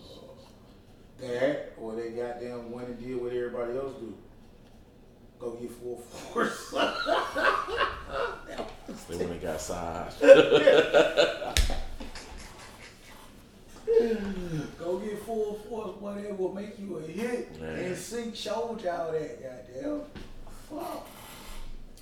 [1.20, 4.16] That or they goddamn went and did what everybody else do.
[5.40, 6.74] Go get full force.
[9.08, 10.14] They when they got signed.
[14.80, 17.60] Go get full force, whatever will make you a hit.
[17.60, 17.94] Man.
[17.94, 19.42] NSYNC showed y'all that
[19.74, 20.02] goddamn.
[20.70, 21.08] Fuck.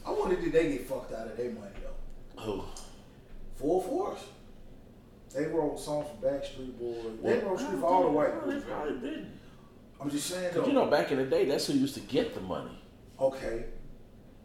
[0.06, 2.42] I wonder did they get fucked out of their money though?
[2.44, 2.64] Who?
[3.56, 4.24] Full force.
[5.36, 7.20] They wrote songs for Backstreet Boys.
[7.24, 8.66] They wrote shit for all the white They groups.
[8.68, 9.28] probably did.
[10.00, 10.68] I'm just saying 'Cause though.
[10.68, 12.82] you know, back in the day, that's who used to get the money.
[13.20, 13.66] Okay.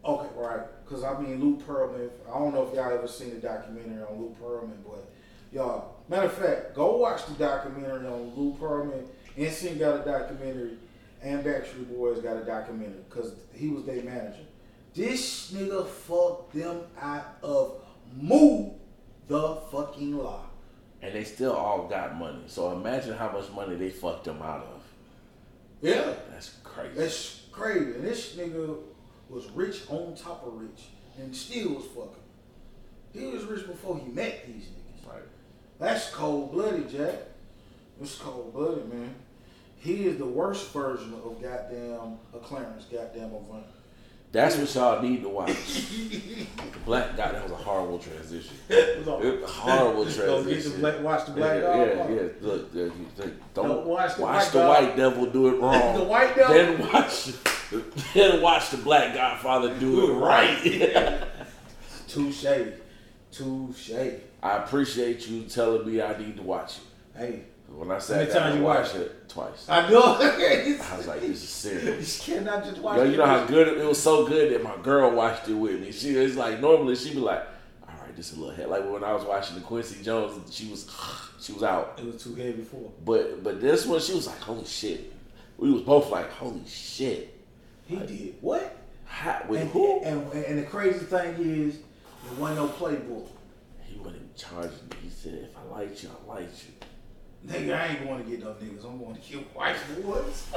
[0.03, 0.61] Okay, right.
[0.83, 2.09] Because I mean, Lou Pearlman.
[2.29, 5.07] I don't know if y'all ever seen the documentary on Lou Pearlman, but
[5.53, 5.95] y'all.
[6.09, 9.05] Matter of fact, go watch the documentary on Lou Pearlman.
[9.37, 10.77] NSYNC got a documentary,
[11.21, 14.45] and Backstreet Boys got a documentary because he was their manager.
[14.93, 17.81] This nigga fucked them out of
[18.15, 18.73] move
[19.27, 20.45] the fucking law.
[21.01, 22.43] And they still all got money.
[22.47, 24.81] So imagine how much money they fucked them out of.
[25.81, 26.13] Yeah.
[26.31, 26.95] That's crazy.
[26.95, 27.91] That's crazy.
[27.91, 28.77] And this nigga
[29.29, 30.85] was rich on top of rich
[31.17, 32.23] and still was fucking.
[33.13, 35.07] He was rich before he met these niggas.
[35.07, 35.23] right.
[35.83, 37.15] That's cold blooded, Jack.
[38.01, 39.13] It's cold blooded, man.
[39.79, 43.65] He is the worst version of goddamn a Clarence goddamn Avant.
[44.31, 45.51] That's what y'all need to watch.
[46.85, 48.55] black guy, that was a horrible transition.
[48.69, 50.79] It was all- It- horrible get the transition.
[50.79, 52.21] black, watch the black yeah, yeah, yeah.
[52.41, 55.97] Look, you think- don't, Don't watch watch the the, white white devil do it wrong.
[55.97, 56.53] The white devil?
[56.55, 57.31] Then watch,
[58.13, 61.27] then watch the black Godfather do it right.
[62.07, 62.45] Touche.
[63.31, 63.91] Touche.
[64.43, 67.17] I appreciate you telling me I need to watch it.
[67.17, 67.43] Hey.
[67.69, 69.65] When I many said that, times I you watched watched it twice.
[69.67, 70.01] I know.
[70.21, 72.27] I was like, this is serious.
[72.27, 73.09] you cannot just watch Yo, it.
[73.11, 75.79] you know how good it, it was so good that my girl watched it with
[75.81, 75.91] me.
[75.91, 77.41] She was like, normally she'd be like,
[77.87, 78.69] all right, this is a little head.
[78.69, 80.87] Like when I was watching the Quincy Jones, she was,
[81.41, 81.97] she was out.
[81.97, 82.91] It was too heavy for.
[83.03, 85.11] But but this one, she was like, holy shit.
[85.57, 87.33] We was both like, holy shit.
[87.87, 88.77] He did what?
[89.05, 90.01] How, with And, who?
[90.01, 93.27] and, and the crazy thing is, there wasn't no playbook.
[94.03, 94.97] He wasn't charging me.
[95.03, 97.49] He said, if I liked you, I liked you.
[97.49, 98.85] Nigga, I ain't going to get no niggas.
[98.85, 100.47] I'm going to kill white boys.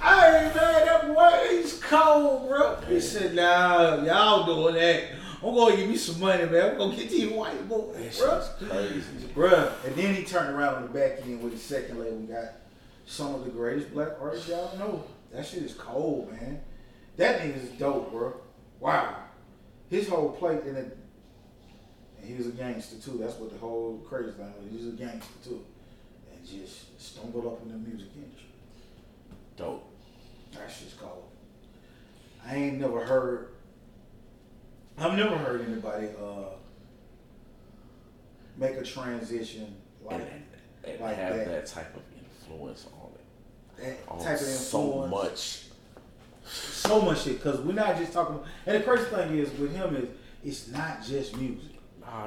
[0.00, 1.48] I ain't mad that boy.
[1.50, 2.76] He's cold, bro.
[2.88, 5.04] He said, nah, y'all doing that.
[5.42, 6.70] I'm going to give me some money, man.
[6.70, 8.42] I'm going to get these white boys, bro.
[8.68, 9.02] crazy.
[9.34, 9.72] Bruh.
[9.84, 12.52] And then he turned around on the back end with his second label and got
[13.04, 15.04] some of the greatest black artists y'all know.
[15.32, 16.60] That shit is cold, man.
[17.16, 18.34] That nigga's dope, bro.
[18.80, 19.16] Wow.
[19.90, 20.76] His whole plate and
[22.26, 23.18] he was a gangster too.
[23.18, 24.70] That's what the whole crazy thing was.
[24.70, 25.64] He was a gangster too.
[26.34, 28.48] And just stumbled up in the music industry.
[29.56, 29.84] Dope.
[30.52, 31.24] That's just cold.
[32.46, 33.48] I ain't never heard
[34.98, 36.54] I've never heard anybody uh
[38.56, 39.74] make a transition
[40.04, 40.42] like And,
[40.84, 41.46] and like have that.
[41.48, 41.66] that.
[41.66, 43.82] type of influence on it.
[44.06, 44.60] that On type of influence.
[44.70, 45.62] so much.
[46.46, 48.38] so much shit because we're not just talking.
[48.66, 50.08] And the crazy thing is with him is
[50.44, 51.72] it's not just music.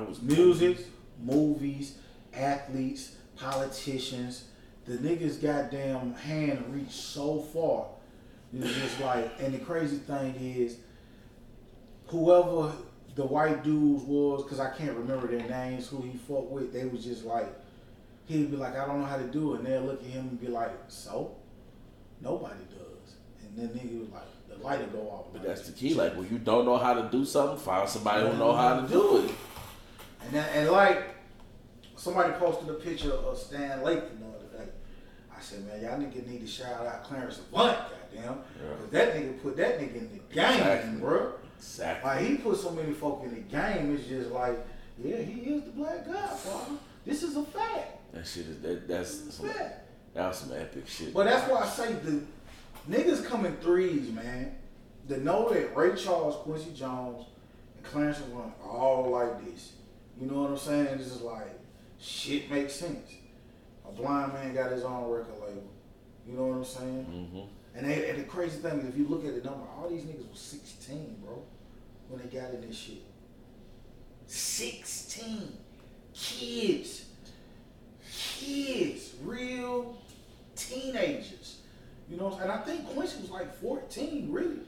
[0.02, 0.78] It was Music,
[1.24, 1.98] movies,
[2.34, 4.46] athletes, politicians.
[4.86, 7.88] The niggas goddamn hand reached so far.
[8.54, 10.78] It's just like, and the crazy thing is,
[12.08, 12.72] whoever
[13.16, 16.86] the white dudes was, because I can't remember their names, who he fought with, they
[16.86, 17.48] was just like,
[18.26, 19.60] he'd be like, I don't know how to do it.
[19.60, 21.36] And they'll look at him and be like, so?
[22.22, 23.16] Nobody does.
[23.44, 25.26] And then nigga was like, the light will go off.
[25.32, 25.94] But that's the key.
[25.94, 28.88] Like when you don't know how to do something, find somebody who know how to
[28.88, 29.32] do it.
[30.22, 31.16] And then, and like
[31.96, 34.72] somebody posted a picture of Stan Lathan the other day.
[35.36, 37.78] I said, man, y'all niggas need to shout out Clarence Avant,
[38.14, 41.00] goddamn, because that nigga put that nigga in the game, Exactly.
[41.00, 41.34] bro.
[41.58, 42.10] Exactly.
[42.10, 43.96] Like he put so many folk in the game.
[43.96, 44.58] It's just like,
[45.02, 46.76] yeah, he is the black godfather.
[47.06, 48.14] This is a fact.
[48.14, 49.88] That shit is that that's some, fact.
[50.14, 51.14] that was some epic shit.
[51.14, 52.22] But that's why I say the
[52.90, 54.56] niggas come in threes, man.
[55.10, 57.26] To know that Ray Charles, Quincy Jones,
[57.76, 59.72] and Clarence Avant are all like this.
[60.20, 60.88] You know what I'm saying?
[60.88, 61.58] It's just like
[62.00, 63.14] shit makes sense.
[63.88, 65.72] A blind man got his own record label.
[66.28, 67.04] You know what I'm saying?
[67.06, 69.90] hmm And, they, and the crazy thing is, if you look at the number, all
[69.90, 71.42] these niggas was 16, bro,
[72.10, 73.02] when they got in this shit.
[74.28, 75.58] 16
[76.14, 77.06] kids,
[78.12, 79.98] kids, real
[80.56, 81.62] teenagers.
[82.10, 82.52] You know, what I'm saying?
[82.52, 84.60] and I think Quincy was like 14, really.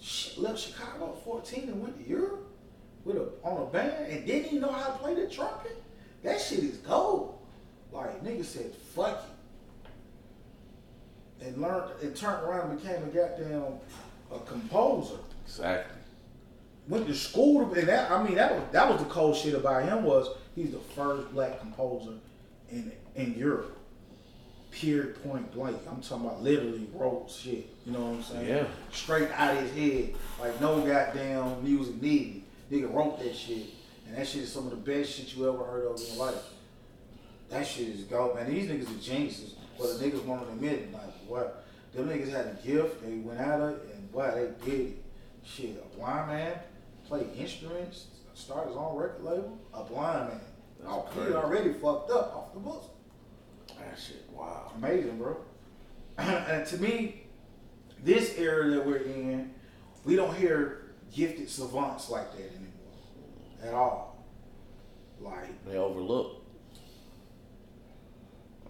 [0.00, 2.46] Shit, left Chicago at 14 and went to Europe
[3.06, 5.82] with a on a band and didn't even know how to play the trumpet.
[6.22, 7.38] That shit is gold.
[7.92, 9.36] Like nigga said, fuck it
[11.40, 13.74] and learned and turned around and became a goddamn
[14.32, 15.16] a composer.
[15.44, 15.96] Exactly.
[16.88, 19.54] Went to school to, and that I mean that was that was the cold shit
[19.54, 22.14] about him was he's the first black composer
[22.70, 23.76] in in Europe.
[24.70, 25.78] Period point blank.
[25.88, 27.66] I'm talking about literally wrote shit.
[27.86, 28.48] You know what I'm saying?
[28.48, 28.66] Yeah.
[28.92, 30.14] Straight out of his head.
[30.40, 32.42] Like no goddamn music needed.
[32.70, 33.66] Nigga wrote that shit.
[34.06, 36.26] And that shit is some of the best shit you ever heard of in your
[36.26, 36.42] life.
[37.50, 38.48] That shit is gold, man.
[38.50, 39.54] These niggas are geniuses.
[39.78, 40.92] But the niggas won't admit it.
[40.92, 41.64] Like, what?
[41.94, 43.02] Them niggas had a gift.
[43.04, 45.04] They went at it, and wow, they did it.
[45.44, 46.54] Shit, a blind man
[47.06, 49.58] played instruments, start his own record label.
[49.72, 50.40] A blind man.
[50.80, 51.32] That's Oh, crazy.
[51.34, 52.86] already fucked up off the books.
[53.78, 54.28] That shit.
[54.32, 54.72] Wow.
[54.76, 55.36] Amazing, bro.
[56.18, 57.22] and to me,
[58.02, 59.52] this era that we're in,
[60.04, 62.66] we don't hear gifted savants like that anymore
[63.64, 64.24] at all.
[65.20, 66.42] Like, They overlooked.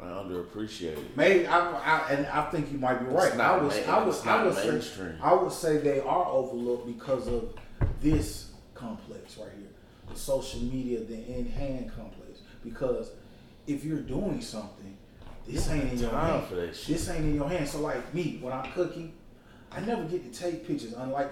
[0.01, 1.17] I underappreciated.
[1.17, 3.29] Maybe I, I and I think you might be right.
[3.29, 5.13] It's not I main- I it's I would say.
[5.23, 7.55] I would say they are overlooked because of
[8.03, 9.69] this complex right here,
[10.13, 12.41] the social media, the in hand complex.
[12.63, 13.11] Because
[13.67, 14.97] if you're doing something,
[15.49, 16.47] this ain't in your hand.
[16.47, 16.89] for that shit.
[16.89, 17.67] This ain't in your hand.
[17.67, 19.15] So like me, when I'm cooking,
[19.73, 20.93] I never get to take pictures.
[20.93, 21.31] Unlike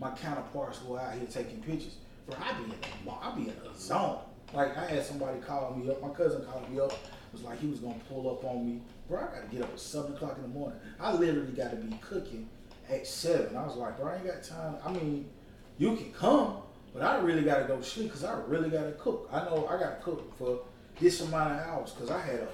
[0.00, 1.96] my counterparts who are out here taking pictures,
[2.26, 4.18] bro, I be in, a, I be in a zone.
[4.54, 6.00] Like I had somebody call me up.
[6.02, 6.92] My cousin called me up.
[7.32, 9.18] Was like he was gonna pull up on me, bro.
[9.18, 10.78] I gotta get up at seven o'clock in the morning.
[10.98, 12.48] I literally got to be cooking
[12.88, 13.54] at seven.
[13.54, 14.76] I was like, bro, I ain't got time.
[14.82, 15.28] I mean,
[15.76, 16.56] you can come,
[16.94, 19.28] but I really gotta go sleep because I really gotta cook.
[19.30, 20.60] I know I gotta cook for
[20.98, 22.48] this amount of hours because I had to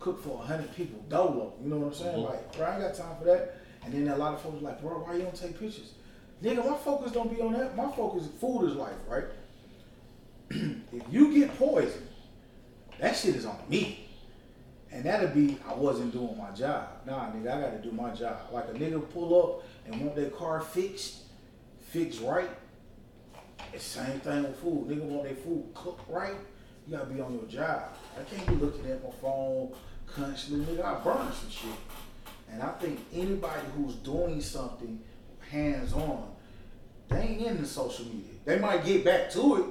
[0.00, 1.52] cook for hundred people dolo.
[1.62, 2.16] You know what I'm saying?
[2.18, 2.28] Mhm.
[2.30, 3.58] Like, bro, I ain't got time for that.
[3.84, 5.92] And then a lot of folks like, bro, why you don't take pictures?
[6.42, 7.76] Nigga, my focus don't be on that.
[7.76, 9.24] My focus, food is life, right?
[10.50, 12.06] if you get poisoned,
[12.98, 14.08] that shit is on me.
[14.92, 16.88] And that'll be I wasn't doing my job.
[17.06, 18.38] Nah, nigga, I gotta do my job.
[18.52, 21.18] Like a nigga pull up and want their car fixed,
[21.80, 22.50] fixed right.
[23.72, 24.88] It's same thing with food.
[24.88, 26.34] Nigga want their food cooked right.
[26.86, 27.90] You gotta be on your job.
[28.18, 29.72] I can't be looking at my phone
[30.06, 30.74] constantly.
[30.74, 31.70] Nigga, I burn some shit.
[32.50, 35.00] And I think anybody who's doing something
[35.50, 36.29] hands on,
[37.10, 38.32] they ain't into social media.
[38.44, 39.64] They might get back to it,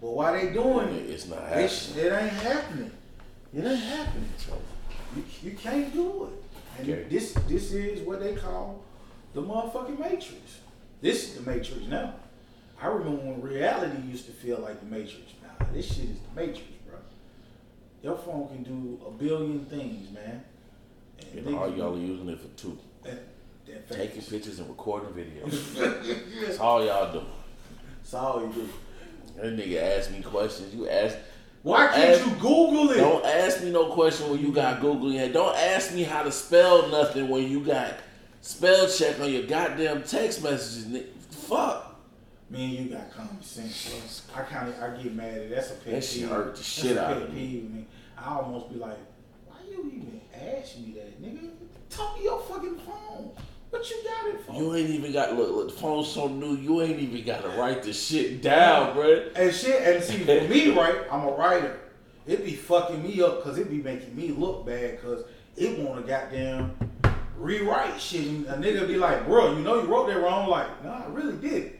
[0.00, 1.64] but why they doing it, It's not happening.
[1.64, 2.90] it, it ain't happening.
[3.54, 4.28] It ain't happening.
[5.16, 6.32] You, you can't do it.
[6.80, 7.02] And Okay.
[7.08, 8.82] this this is what they call
[9.34, 10.60] the motherfucking matrix.
[11.00, 12.14] This is the matrix now.
[12.80, 15.32] I remember when reality used to feel like the matrix.
[15.42, 16.98] Nah, this shit is the matrix, bro.
[18.02, 20.44] Your phone can do a billion things, man.
[21.32, 22.78] And And all y'all are using it for two.
[23.02, 23.18] that
[23.90, 25.74] Taking pictures and recording videos.
[26.46, 27.22] That's all y'all do.
[28.02, 28.68] That's all you do.
[29.36, 30.74] That nigga asked me questions.
[30.74, 31.16] You ask.
[31.62, 32.96] Why can't ask- you Google it?
[32.98, 35.32] Don't ask me no question when you got Google yet.
[35.32, 37.94] Don't ask me how to spell nothing when you got
[38.40, 40.86] spell check on your goddamn text messages.
[40.86, 41.86] ni- Fuck.
[42.50, 43.90] Man, you got common sense,
[44.32, 44.40] bro.
[44.40, 46.28] I kind of I get mad at that's a pet That shit peeve.
[46.30, 47.40] hurt the That's shit a out of me.
[47.40, 47.86] peeve with me.
[48.16, 48.96] I almost be like,
[49.46, 51.50] why you even ask me that, nigga?
[51.90, 53.30] Talk to your fucking phone.
[53.78, 54.54] What you got it for?
[54.54, 55.54] You ain't even got look.
[55.54, 56.56] look the phone's so new.
[56.56, 59.30] You ain't even got to write the shit down, bruh.
[59.36, 60.96] and shit, and see for me, right?
[61.12, 61.78] I'm a writer.
[62.26, 65.26] It be fucking me up because it be making me look bad because
[65.56, 66.74] it want to goddamn
[67.36, 68.26] rewrite shit.
[68.26, 70.50] And a nigga be like, bro, you know you wrote that wrong.
[70.50, 71.78] Like, nah, I really did.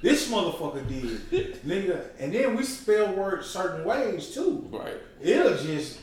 [0.00, 2.04] This motherfucker did, nigga.
[2.20, 4.64] And then we spell words certain ways too.
[4.70, 4.94] Right.
[5.20, 5.98] It'll just,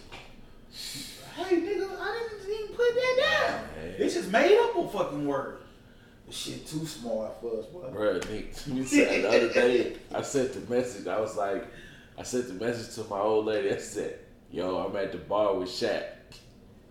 [1.38, 2.39] hey nigga, I didn't
[2.80, 3.70] put that down.
[3.76, 4.06] Hey.
[4.06, 5.58] It just made up a fucking word.
[6.26, 7.90] This shit too smart for us, boy.
[7.94, 11.08] Bruh, Nick, you said the other day, I sent the message.
[11.08, 11.66] I was like,
[12.18, 13.74] I sent the message to my old lady.
[13.74, 14.20] I said,
[14.52, 16.04] "Yo, I'm at the bar with Shaq.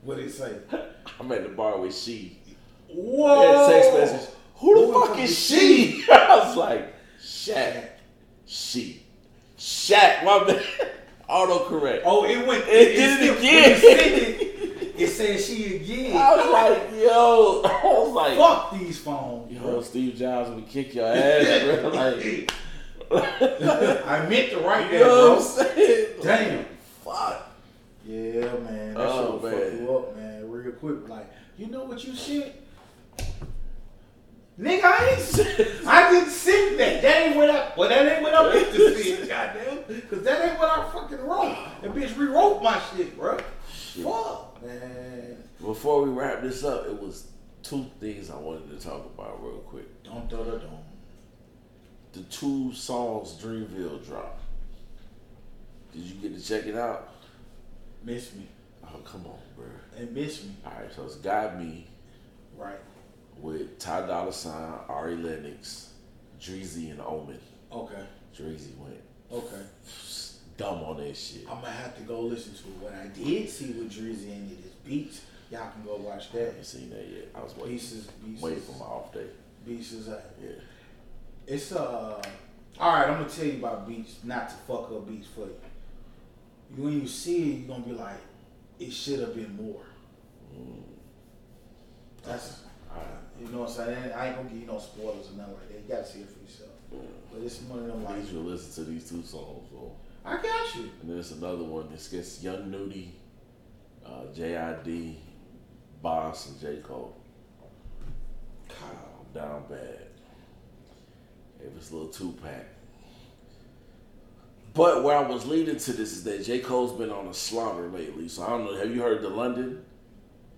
[0.03, 0.57] What did it say?
[1.21, 2.39] I'm at the bar with she."
[2.89, 3.69] Whoa!
[3.69, 4.35] Text message.
[4.57, 6.05] Who the Who fuck is she?
[6.13, 7.89] I was like, Shaq.
[8.47, 9.03] She.
[9.57, 10.25] Shaq.
[10.25, 10.63] My man.
[11.29, 12.03] Autocorrect.
[12.05, 12.65] Oh, it went.
[12.67, 14.48] It did it again.
[14.99, 16.17] It, sent it, it said she again.
[16.17, 17.63] I was like, yo.
[17.65, 19.81] I was like, Fuck these phones, yo, bro.
[19.83, 21.91] Steve Jobs would kick your ass, bro.
[23.11, 25.41] Like, I meant to write that, bro.
[25.41, 26.07] saying?
[26.23, 26.65] Damn.
[27.05, 27.51] Fuck.
[28.05, 28.95] Yeah, man.
[28.95, 31.09] That Oh, shit will fuck you up, man, real quick.
[31.09, 32.55] Like, you know what you said?
[34.61, 37.01] Nigga, I ain't I didn't send that.
[37.01, 40.03] That ain't what I well that ain't what I meant to send, goddamn.
[40.11, 41.57] Cause that ain't what I fucking wrote.
[41.81, 43.39] That bitch rewrote my shit, bro.
[43.69, 45.37] Fuck, man.
[45.61, 47.29] Before we wrap this up, it was
[47.63, 50.03] two things I wanted to talk about real quick.
[50.05, 50.85] Don't do the don't.
[52.13, 54.43] The two songs Dreamville dropped.
[55.93, 57.09] Did you get to check it out?
[58.05, 58.47] Miss me.
[58.85, 59.67] Oh, come on, bro.
[59.99, 60.51] And miss me.
[60.65, 61.87] All right, so it's Got Me
[62.57, 62.79] Right.
[63.41, 65.91] with Ty Dolla Sign, Ari Lennox,
[66.41, 67.39] Dreezy, and Omen.
[67.73, 68.03] Okay.
[68.37, 69.01] Dreezy went
[69.31, 69.63] Okay.
[70.59, 71.47] Dumb on that shit.
[71.49, 72.77] I'm gonna have to go listen to it.
[72.83, 75.23] What I did see with Drizzy in it is beats.
[75.51, 76.47] Y'all can go watch I that.
[76.49, 77.29] haven't seen that yet.
[77.35, 78.43] I was waiting, Beats is beats.
[78.43, 79.27] waiting for my off day.
[79.67, 80.51] Beats is uh, Yeah.
[81.47, 82.21] It's uh.
[82.79, 84.17] All right, I'm gonna tell you about beats.
[84.25, 85.57] Not to fuck up beats for you.
[86.77, 88.19] You- When you see it, you're gonna be like,
[88.79, 89.81] it should have been more.
[92.25, 93.07] That's All right.
[93.41, 94.13] you know what I'm saying.
[94.13, 95.75] I ain't gonna give you no spoilers or nothing like that.
[95.83, 96.71] You gotta see it for yourself.
[97.33, 99.93] But it's one of them I like, need you listen to these two songs, bro.
[100.29, 100.91] I got you.
[101.01, 101.89] And there's another one.
[101.91, 103.15] This gets Young Nudy,
[104.05, 105.19] uh, J.I.D.,
[106.03, 106.77] Bas, and J.
[106.83, 107.17] Cole.
[108.69, 110.09] Kyle, down bad.
[111.59, 112.67] Gave us a little two pack.
[114.75, 116.59] But where I was leading to this is that J.
[116.59, 118.29] Cole's been on a slaughter lately.
[118.29, 118.77] So I don't know.
[118.77, 119.83] Have you heard the London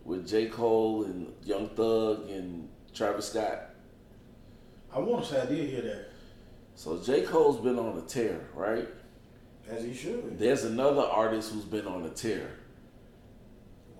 [0.04, 0.46] with J.
[0.46, 3.70] Cole and Young Thug and Travis Scott?
[4.92, 6.08] I want to say I did hear that,
[6.74, 7.22] So J.
[7.22, 8.88] Cole's been on a tear, right?
[9.70, 10.38] As he should.
[10.38, 12.50] There's another artist who's been on a tear.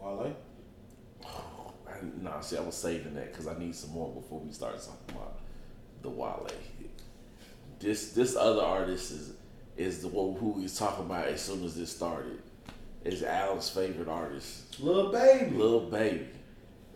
[0.01, 0.37] Wale.
[1.25, 1.27] I-
[2.23, 5.17] Nah, see, I was saving that because I need some more before we start talking
[5.17, 5.39] about
[6.03, 6.47] the Wale.
[7.79, 9.33] This this other artist is
[9.77, 12.41] is the one who he's talking about as soon as this started.
[13.05, 15.51] Is Al's favorite artist, Little baby.
[15.57, 16.27] Lil Baby.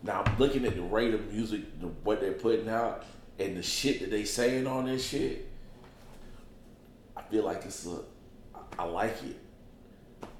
[0.03, 3.03] Now I'm looking at the rate of music, the, what they're putting out,
[3.39, 5.47] and the shit that they saying on this shit.
[7.17, 8.01] I feel like it's a,
[8.77, 9.37] I- I like it.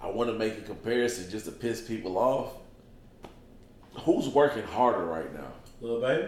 [0.02, 2.54] I want to make a comparison just to piss people off.
[4.04, 5.52] Who's working harder right now?
[5.82, 6.28] Little baby.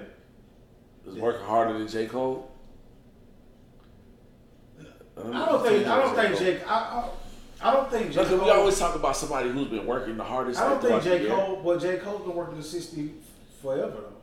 [1.06, 2.08] Is working harder than J.
[2.08, 2.52] Cole?
[5.18, 5.88] I don't think.
[5.88, 6.62] I don't think J.
[6.64, 7.10] I, I,
[7.62, 8.24] I don't think J.
[8.24, 10.60] Because we always talk about somebody who's been working the hardest.
[10.62, 11.28] I don't think J.
[11.28, 11.62] Cole.
[11.64, 11.98] But J.
[11.98, 13.14] Cole's been working the sixty
[13.62, 14.14] forever though.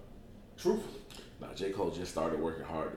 [0.57, 1.01] Truthfully.
[1.41, 1.71] Nah, J.
[1.71, 2.93] Cole just started working hard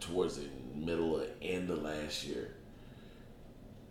[0.00, 2.52] towards the middle or end of last year.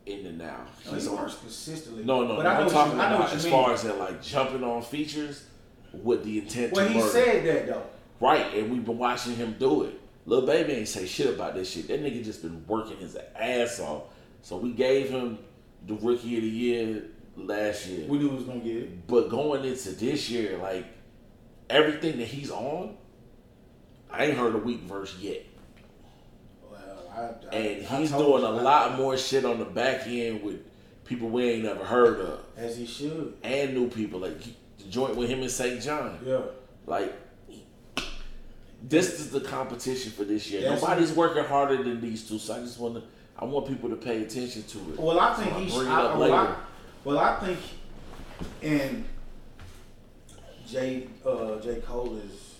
[0.05, 0.65] In the now.
[0.83, 2.03] He He's on- consistently.
[2.03, 2.49] No, no, but no.
[2.49, 3.51] I know I'm what talking you, I know about as mean.
[3.53, 5.45] far as that, like jumping on features
[5.93, 7.09] with the intent Well, he murder.
[7.09, 7.83] said that though.
[8.19, 9.99] Right, and we've been watching him do it.
[10.27, 11.87] Lil Baby ain't say shit about this shit.
[11.87, 14.03] That nigga just been working his ass off.
[14.41, 15.39] So we gave him
[15.87, 17.03] the rookie of the year
[17.35, 18.07] last year.
[18.07, 19.07] We knew he was gonna get it.
[19.07, 20.85] But going into this year, like
[21.69, 22.95] everything that he's on,
[24.11, 25.43] I ain't heard a weak verse yet.
[27.15, 30.43] I, I, And I he's doing you, a lot more shit on the back end
[30.43, 30.61] with
[31.05, 32.39] people we ain't never heard of.
[32.57, 33.35] as he should.
[33.43, 34.19] And new people.
[34.19, 36.25] Like the joint with him and SAINt JHN.
[36.25, 36.41] Yeah.
[36.85, 37.13] Like
[38.83, 40.61] this is the competition for this year.
[40.61, 43.03] That's- Nobody's working harder than these two, so I just want to.
[43.37, 44.99] I want people to pay attention to it.
[44.99, 45.81] Well, I think So.
[45.81, 46.55] I, well, I,
[47.03, 47.59] well, I think,
[48.61, 49.03] and
[50.65, 51.07] J.
[51.25, 51.81] Uh, J.
[51.81, 52.55] Cole is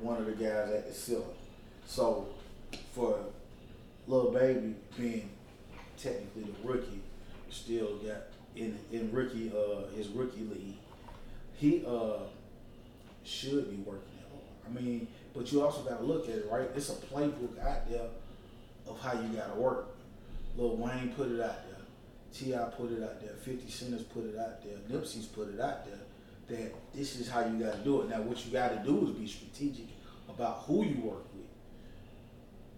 [0.00, 1.24] one of the guys at the ceiling.
[1.86, 2.28] So,
[2.92, 3.18] for
[4.06, 5.30] little Baby being
[5.96, 7.00] technically the rookie,
[7.50, 10.76] still got in in rookie uh his rookie league,
[11.56, 12.18] he uh
[13.24, 14.42] should be working it hard.
[14.66, 16.68] I mean, but you also got to look at it right.
[16.74, 18.08] It's a playbook out there
[18.86, 19.86] of how you got to work.
[20.56, 21.76] Lil Wayne put it out there.
[22.34, 22.58] T.I.
[22.76, 23.34] put it out there.
[23.42, 24.76] 50 Centers put it out there.
[24.90, 25.98] Nipsey's put it out there.
[26.48, 28.08] That this is how you got to do it.
[28.08, 29.86] Now, what you got to do is be strategic
[30.28, 31.31] about who you work.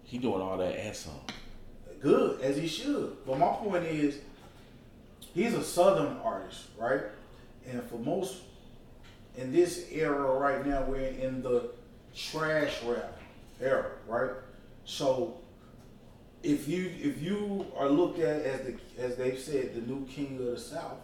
[0.05, 1.21] He doing all that and some.
[2.01, 3.17] Good, as he should.
[3.27, 4.19] But my point is,
[5.33, 7.03] he's a Southern artist, right?
[7.67, 8.43] And for most
[9.37, 11.71] in this era right now, we're in the
[12.15, 13.19] trash rap
[13.61, 14.31] era, right?
[14.85, 15.39] So
[16.43, 20.37] if you if you are looked at as the as they've said the new king
[20.39, 20.99] of the South,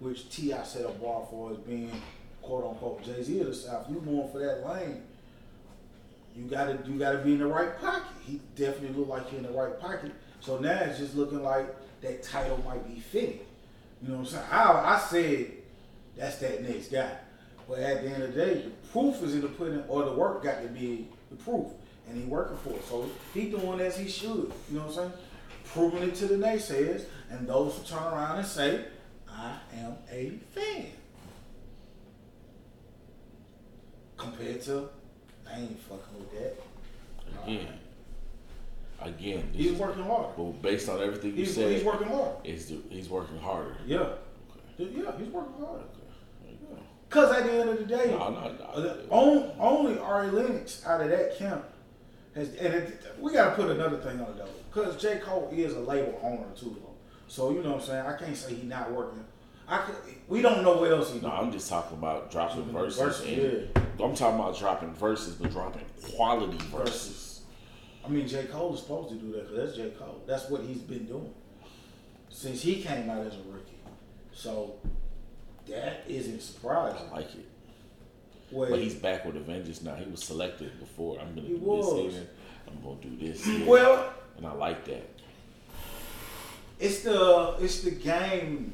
[0.00, 0.62] which T.I.
[0.64, 1.90] set a bar for as being
[2.42, 5.02] quote unquote Jay Z of the South, you going for that lane.
[6.38, 8.12] You gotta you gotta be in the right pocket.
[8.24, 10.12] He definitely looked like he in the right pocket.
[10.40, 11.66] So now it's just looking like
[12.00, 13.40] that title might be fitting.
[14.00, 14.44] You know what I'm saying?
[14.50, 15.52] I, I said
[16.16, 17.10] that's that next guy.
[17.68, 20.12] But at the end of the day, the proof is in the pudding, or the
[20.12, 21.66] work got to be the proof,
[22.08, 22.84] and he working for it.
[22.84, 24.28] So he doing as he should.
[24.70, 25.12] You know what I'm saying?
[25.64, 28.84] Proving it to the naysayers and those who turn around and say,
[29.28, 30.86] "I am a fan."
[34.16, 34.88] Compared to,
[35.52, 36.56] I ain't fucking with that.
[37.44, 37.68] Again,
[39.00, 40.36] again, this He's is- working hard.
[40.36, 42.36] Well, based on everything you He's, said, he's working hard.
[42.44, 43.76] the, he's working harder.
[43.86, 44.90] Yeah, Okay.
[44.94, 45.80] yeah, he's working hard.
[45.80, 45.88] Okay.
[46.42, 46.82] There you go.
[47.10, 48.64] Cause at the end of the day, No, no, no.
[48.64, 51.64] Uh, on- only Ari Lennox out of that camp
[52.34, 55.48] has, and it, we got to put another thing on it though, because J Cole
[55.52, 56.76] is a label owner too.
[57.28, 58.06] So you know what I'm saying.
[58.06, 59.24] I can't say he's not working.
[59.68, 59.96] I could,
[60.28, 61.32] we don't know what else he No, doing.
[61.32, 62.72] I'm just talking about dropping mm-hmm.
[62.72, 62.98] verses.
[62.98, 65.84] Verses, and, I'm talking about dropping verses, but dropping
[66.14, 67.42] quality verses.
[68.04, 70.22] I mean, J Cole is supposed to do that because that's J Cole.
[70.26, 71.34] That's what he's been doing
[72.30, 73.74] since he came out as a rookie.
[74.32, 74.76] So
[75.68, 77.08] that isn't surprising.
[77.10, 77.46] I like it.
[78.50, 79.94] Well, But he's back with a vengeance now.
[79.96, 81.20] He was selected before.
[81.20, 82.04] I'm gonna He do was.
[82.04, 82.28] this here.
[82.68, 85.08] I'm gonna do this well, and I like that.
[86.78, 88.72] It's the it's the game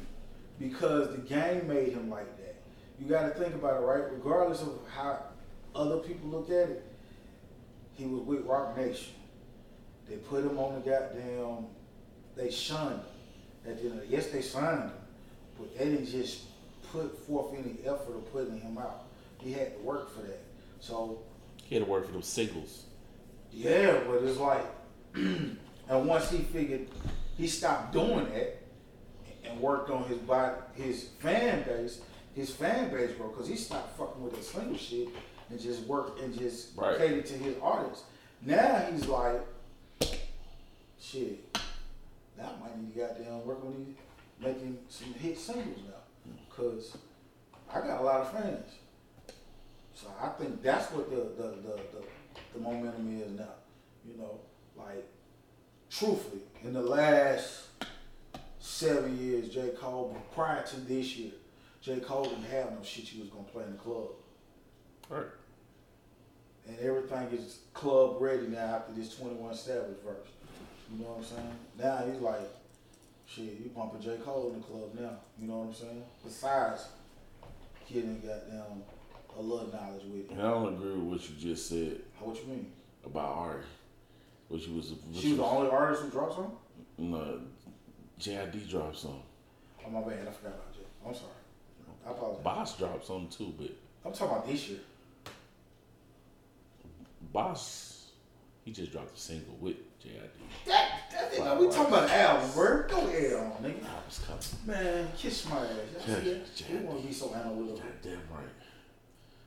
[0.59, 2.55] because the game made him like that.
[2.99, 4.03] You got to think about it, right?
[4.11, 5.19] Regardless of how
[5.75, 6.83] other people look at it,
[7.93, 9.13] he was with Roc Nation.
[10.09, 11.65] They put him on the goddamn.
[12.35, 13.71] They shunned him.
[13.71, 14.91] At the end of yes, they signed him,
[15.57, 16.43] but they didn't just
[16.91, 19.05] put forth any effort of putting him out.
[19.39, 20.41] He had to work for that.
[20.79, 21.19] So
[21.63, 22.83] He had to work for them singles.
[23.51, 24.63] yeah, but it's like,
[25.15, 25.57] and
[25.89, 26.87] once he figured
[27.37, 28.61] he stopped doing that
[29.49, 32.01] and worked on his body, his fan base,
[32.33, 35.09] his fan base, bro, because he stopped fucking with that single shit
[35.49, 36.97] and just worked and just Right.
[36.97, 38.03] catered to his artists.
[38.41, 39.41] Now he's like,
[40.99, 41.57] shit,
[42.37, 43.95] now I might need to goddamn work on these,
[44.45, 46.97] making some hit singles now, because
[47.73, 48.69] I got a lot of fans.
[49.93, 52.05] So I think that's what the the, the, the,
[52.53, 53.45] the momentum is now.
[54.05, 54.39] You know,
[54.77, 55.07] like
[55.89, 57.64] truthfully, in the last
[58.65, 59.69] seven years, J.
[59.69, 61.31] Cole, but prior to this year,
[61.81, 61.99] J.
[61.99, 64.07] Cole didn't have no shit he was gonna play in the club.
[65.09, 65.25] Right.
[66.67, 70.27] And everything is club ready now after this 21 Savage verse.
[70.91, 71.51] You know what I'm saying?
[71.77, 72.41] Now he's like,
[73.27, 74.17] shit, you bumping J.
[74.23, 75.17] Cole in the club now.
[75.39, 76.03] You know what I'm saying?
[76.23, 76.87] Besides
[77.87, 78.81] getting goddamn
[79.37, 80.41] a little knowledge with And.
[80.41, 82.71] I don't agree with what you just said What you mean?
[83.05, 83.61] about Ari.
[84.47, 86.57] Which was which She was the only artist who dropped something?
[86.97, 87.41] no,
[88.19, 89.19] JID dropped some.
[89.85, 90.79] Oh my bad, I forgot about Jay.
[91.05, 91.31] I'm sorry.
[92.07, 92.43] I apologize.
[92.43, 93.69] Bas dropped some too, but
[94.05, 94.79] I'm talking about this year.
[97.33, 97.91] Bas
[98.63, 100.21] he just dropped a single with JID.
[100.65, 102.83] That, that nigga, we talking about the album, bro.
[102.87, 103.83] Go ahead on, nigga.
[103.83, 104.41] I was coming.
[104.83, 105.67] Man, kiss my ass.
[106.07, 106.55] Y'all see that?
[106.55, 107.77] Jay- We want to be so analytical.
[107.77, 108.47] Goddamn right.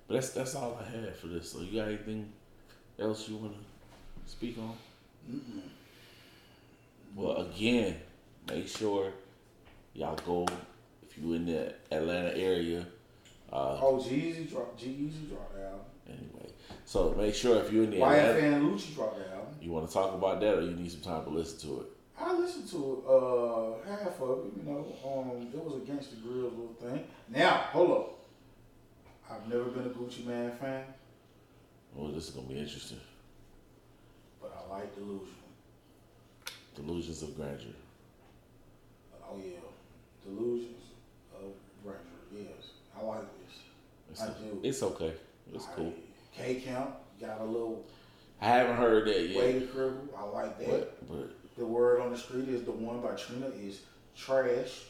[0.06, 1.50] But that's that's all I had for this.
[1.50, 2.32] So you got anything
[2.98, 3.54] else you wanna
[4.26, 4.76] speak on?
[7.16, 7.96] Well, again,
[8.48, 9.12] make sure
[9.94, 10.46] y'all go
[11.02, 12.86] if you in the Atlanta area.
[13.52, 14.80] Uh, Oh, Jeezy dropped.
[14.82, 15.80] Jeezy dropped the album.
[16.06, 16.50] anyway,
[16.84, 19.54] so make sure if you're in the YF Atlanta, Lucci dropped the album.
[19.60, 21.86] you want to talk about that, or you need some time to listen to it.
[22.20, 24.52] I listened to uh, half of it.
[24.56, 27.04] You know, um, it was against the grill little thing.
[27.28, 28.14] Now, hold up.
[29.30, 30.84] I've never been a Gucci Mane fan,
[31.94, 32.98] Well, this is gonna be interesting.
[34.40, 35.34] but I like Delusion.
[36.74, 37.72] Delusions of grandeur.
[39.30, 39.60] Oh yeah,
[40.24, 40.84] Delusions
[41.34, 41.52] of
[41.82, 42.02] Grandeur.
[42.32, 43.56] Yes, I like this.
[44.10, 44.60] It's, I do.
[44.62, 45.12] it's okay.
[45.54, 45.92] It's cool.
[46.36, 46.90] K Count
[47.20, 47.84] got a little
[48.40, 49.36] I haven't heard that yet.
[49.38, 50.08] way to cribble.
[50.16, 50.68] I like that.
[50.70, 53.80] But, but The word on the street is the one by Trina is
[54.16, 54.82] trash.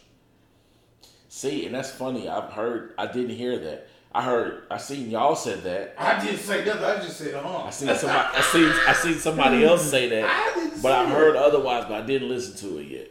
[1.29, 2.29] see, and that's funny.
[2.29, 2.95] I've heard.
[2.99, 3.89] I didn't hear that.
[4.15, 4.65] I heard.
[4.71, 5.95] I seen y'all said that.
[5.99, 6.85] I didn't say nothing.
[6.85, 7.65] I just said, huh?
[7.65, 8.37] I seen somebody.
[8.37, 8.73] I seen.
[8.87, 10.25] I seen somebody else say that.
[10.25, 11.13] I didn't But I that.
[11.13, 11.85] heard otherwise.
[11.89, 13.11] But I didn't listen to it yet.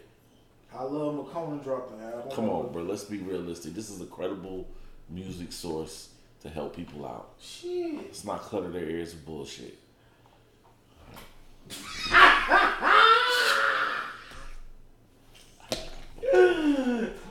[0.77, 2.31] I love McConan dropped the album.
[2.31, 2.83] Come on, bro.
[2.83, 3.73] Let's be realistic.
[3.73, 4.67] This is a credible
[5.09, 6.09] music source
[6.41, 7.33] to help people out.
[7.39, 7.95] Shit.
[7.97, 9.79] Let's not clutter their ears with bullshit.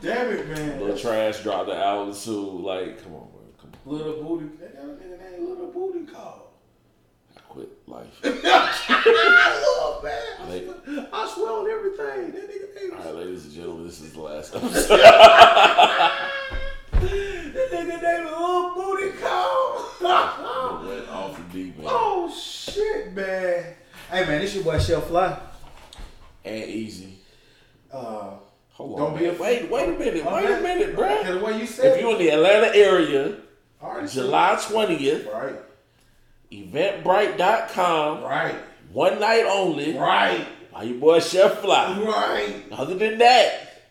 [0.02, 0.81] Damn it, man.
[0.81, 2.51] Little trash dropped the album too.
[2.59, 3.43] Like, come on, bro.
[3.60, 3.98] Come on.
[3.98, 4.56] Little booty.
[4.60, 6.45] That nigga named Little Booty Call.
[7.56, 8.06] Quit life.
[8.24, 10.12] I love man.
[10.42, 12.32] I swear, I swear on everything.
[12.32, 14.98] That nigga All right, ladies and gentlemen, this is the last episode.
[14.98, 16.30] that
[17.72, 19.90] nigga named Little Booty Call.
[20.86, 21.86] Went off the deep end.
[21.88, 23.74] oh shit, man.
[24.10, 25.38] Hey man, this your boy Chef Fly.
[26.44, 27.14] And easy.
[27.90, 28.32] Uh,
[28.72, 29.18] Hold Don't on.
[29.18, 29.70] be afraid.
[29.70, 30.24] wait, wait a minute.
[30.30, 31.40] Wait a minute, Cause bruh.
[31.52, 33.40] the you said If you're in the Atlanta area, it,
[33.80, 35.32] I already said July 20th.
[35.32, 35.54] Right,
[36.56, 38.54] eventbrite.com, right,
[38.92, 39.96] one night only.
[39.98, 41.98] right, By your boy Chef Fly.
[42.00, 42.64] right.
[42.72, 43.82] Other than that,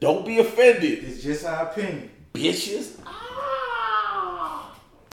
[0.00, 1.04] don't be offended.
[1.04, 2.10] It's just our opinion.
[2.34, 2.96] Bitches.